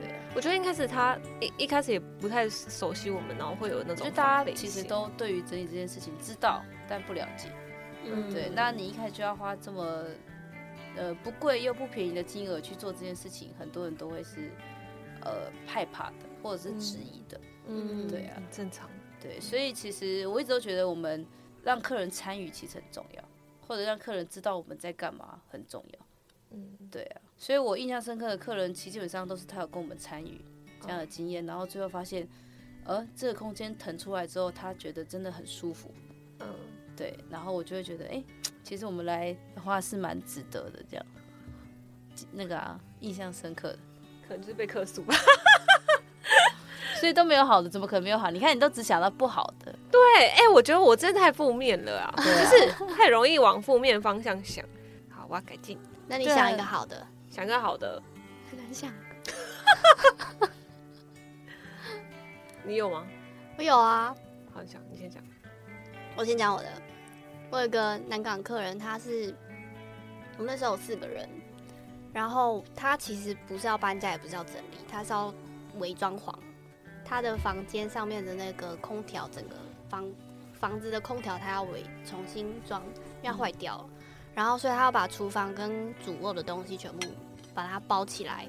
[0.00, 7.50] 对啊，我觉得应该是他一一开始也不太熟悉我们，然后会有那种，就大家其实都对于整理这件事情知道，但不了解，
[8.06, 10.04] 嗯，对，那你一开始就要花这么。
[10.96, 14.50] 呃，不贵又不便宜的金额去做这件事情，很多人都会是
[15.22, 17.40] 呃害怕的，或者是质疑的。
[17.66, 18.88] 嗯，对啊，正常。
[19.20, 21.26] 对，所以其实我一直都觉得，我们
[21.62, 23.24] 让客人参与其实很重要，
[23.66, 26.06] 或者让客人知道我们在干嘛很重要。
[26.50, 27.20] 嗯，对啊。
[27.36, 30.40] 所以我印象深刻的客人，其实基本上都是他有跟我们参与
[30.80, 32.26] 这样的经验，然后最后发现，
[32.84, 35.90] 呃，这个空间腾出来之后，他觉得真的很舒服。
[36.40, 36.54] 嗯，
[36.96, 37.14] 对。
[37.28, 38.22] 然后我就会觉得，哎。
[38.62, 41.06] 其实我们来的话是蛮值得的，这样，
[42.30, 43.78] 那个啊，印象深刻的，
[44.30, 45.12] 可能就是被客诉吧，
[47.00, 48.30] 所以都没有好的，怎么可能没有好？
[48.30, 49.74] 你看，你都只想到不好的。
[49.90, 54.64] 对，哎、欸，我觉得我真的太负面了啊，就是太容易往负面方向想。
[55.10, 55.76] 好，我要改进。
[56.06, 58.00] 那你想一个好的，想一个好的，
[58.48, 58.92] 很难想。
[62.62, 63.04] 你有吗？
[63.58, 64.14] 我有啊。
[64.54, 65.20] 好，想你先讲，
[66.14, 66.68] 我先讲我的。
[67.50, 69.34] 我有个南港客人，他是
[70.38, 71.28] 我们那时候有四个人，
[72.12, 75.32] 然后他其实不是要搬家，也不是要整理，他是要
[75.78, 76.34] 伪装潢。
[77.04, 79.56] 他的房间上面的那个空调，整个
[79.88, 80.08] 房
[80.52, 82.82] 房子的空调，他要微重新装，
[83.22, 83.88] 因为坏掉了。
[84.34, 87.08] 然后所以他要把厨房跟主卧的东西全部
[87.54, 88.48] 把它包起来，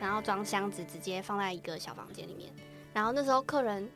[0.00, 2.52] 然后装箱子，直接放在一个小房间里面。
[2.92, 3.88] 然后那时候客人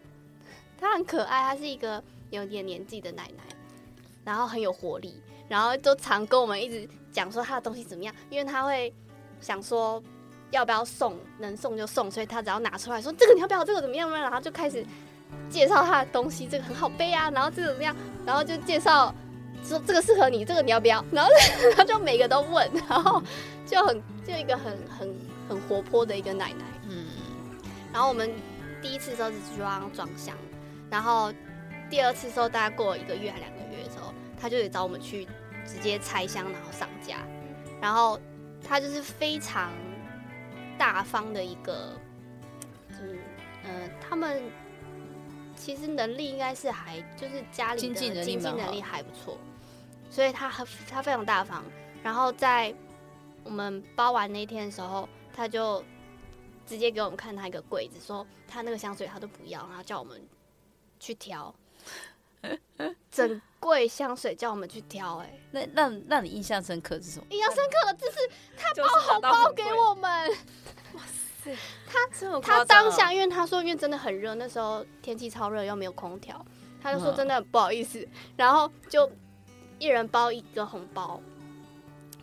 [0.78, 3.42] 他很可爱，他是一个有点年纪的奶奶。
[4.24, 6.86] 然后很有活力，然后都常跟我们一直
[7.18, 8.94] 讲说他的东西怎么样，因为他会
[9.40, 10.00] 想说
[10.52, 14.16] 要不要送，能送就送，所以他只要拿出来说这个你要不要，这个怎么样呢？
[14.16, 14.86] 然后就开始
[15.50, 17.96] 介绍他的东西，这个很好背啊，然后这个怎么样？
[18.24, 19.12] 然后就介绍
[19.64, 21.04] 说这个适合你，这个你要不要？
[21.10, 21.30] 然后
[21.74, 23.20] 他就每个都问，然后
[23.66, 25.14] 就很就一个很很
[25.48, 27.04] 很活泼的一个奶奶，嗯。
[27.92, 28.30] 然后我们
[28.80, 30.36] 第一次的时候只去帮他装箱，
[30.88, 31.32] 然后
[31.90, 34.14] 第二次的时候大概过了一个月还两个月的时候。
[34.40, 35.26] 他就得找我们去
[35.68, 37.18] 直接拆箱，然后上架。
[37.80, 38.18] 然后
[38.66, 39.70] 他就是非常
[40.78, 41.92] 大方的一个，
[42.88, 43.18] 嗯
[43.62, 44.42] 呃，他们
[45.54, 49.38] 其实能力应该是还就是家里的经济能力还不错，
[50.10, 50.48] 所以他
[50.88, 51.62] 他非常大方。
[52.02, 52.74] 然后在
[53.44, 55.84] 我们包完那天的时候，他就
[56.66, 60.20] 直接给我们看他一个柜子，说他那个香水他都不要，然后叫我们
[60.98, 61.54] 去挑。
[63.10, 67.26] 整柜香水叫我们去挑，欸，哎，那让让你印象深刻是什么？
[67.30, 68.18] 印象深刻的就是
[68.56, 70.30] 他包红包给我们，
[70.94, 71.02] 哇
[71.42, 71.56] 塞！
[71.86, 76.44] 他他当下，因为他说，因为真的很热，那时候天气超热，又没有空调，
[76.82, 79.10] 他就说真的很不好意思，然后就
[79.78, 81.20] 一人包一个红包。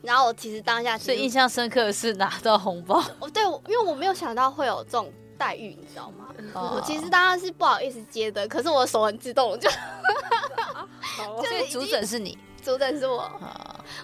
[0.01, 3.03] 然后我其实当下最印象深刻的是拿到红包。
[3.19, 6.27] 哦，对，因为我没有想到会有这种待遇，你知道吗？
[6.53, 9.69] 我其实当然是不好意思接的，可是我手很自动，就
[11.41, 13.29] 就是主诊是你，主诊是我，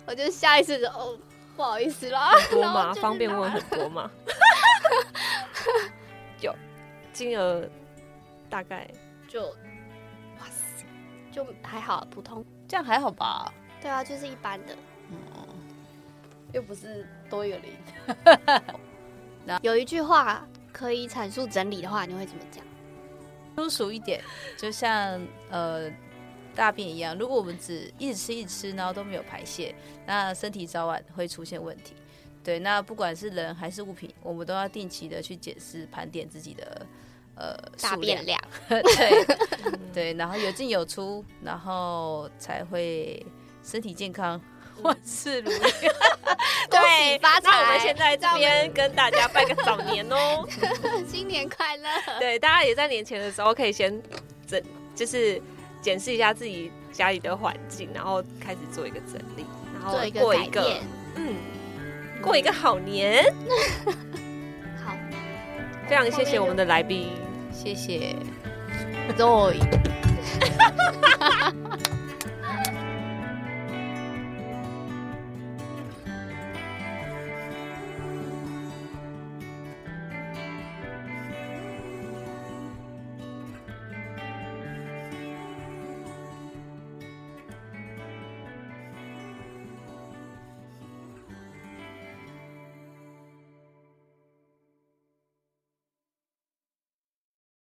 [0.05, 1.17] 我就下意识就哦。
[1.53, 2.93] 不好意思啦，多嘛？
[2.95, 4.09] 方便问很多嘛？
[6.39, 6.55] 有
[7.11, 7.67] 金额
[8.49, 8.89] 大概
[9.27, 9.43] 就
[10.39, 10.86] 哇塞，
[11.29, 13.51] 就还好，普通，这样还好吧？
[13.82, 14.73] 对啊，就是一般的，
[15.11, 15.17] 嗯，
[16.53, 17.73] 又不是多一个零。
[19.61, 22.63] 有一句话可以阐述整理的话，你会怎么讲？
[23.55, 24.22] 粗俗一点，
[24.57, 25.91] 就像呃。
[26.53, 29.74] 大便一样，如果我们只一直吃一直吃，然后都没有排泄，
[30.05, 31.93] 那身体早晚会出现问题。
[32.43, 36.86] 对，那不管是人还是物品，我们都要定期的去检视、盘点自己的
[37.36, 38.38] 呃大便量。
[38.67, 38.82] 对
[39.93, 43.26] 对，然后有进有出，然后才会
[43.63, 44.38] 身体健康，
[44.84, 45.59] 万事如意。
[46.69, 47.49] 对，发财。
[47.51, 50.47] 那我们现在这边跟大家拜个早年哦，
[51.07, 51.89] 新年快乐。
[52.19, 54.01] 对，大家也在年前的时候可以先
[54.47, 54.61] 整，
[54.95, 55.41] 就是。
[55.82, 59.43] 检视一下自己家里的环境，然后开始做一个整理，
[59.74, 60.80] 然后过一个，
[61.15, 61.34] 嗯，
[62.22, 63.24] 过一个好年。
[64.86, 64.95] 好，
[65.89, 67.13] 非常谢谢我们的来宾，
[67.51, 68.15] 谢谢
[69.17, 69.57] ，Zoe。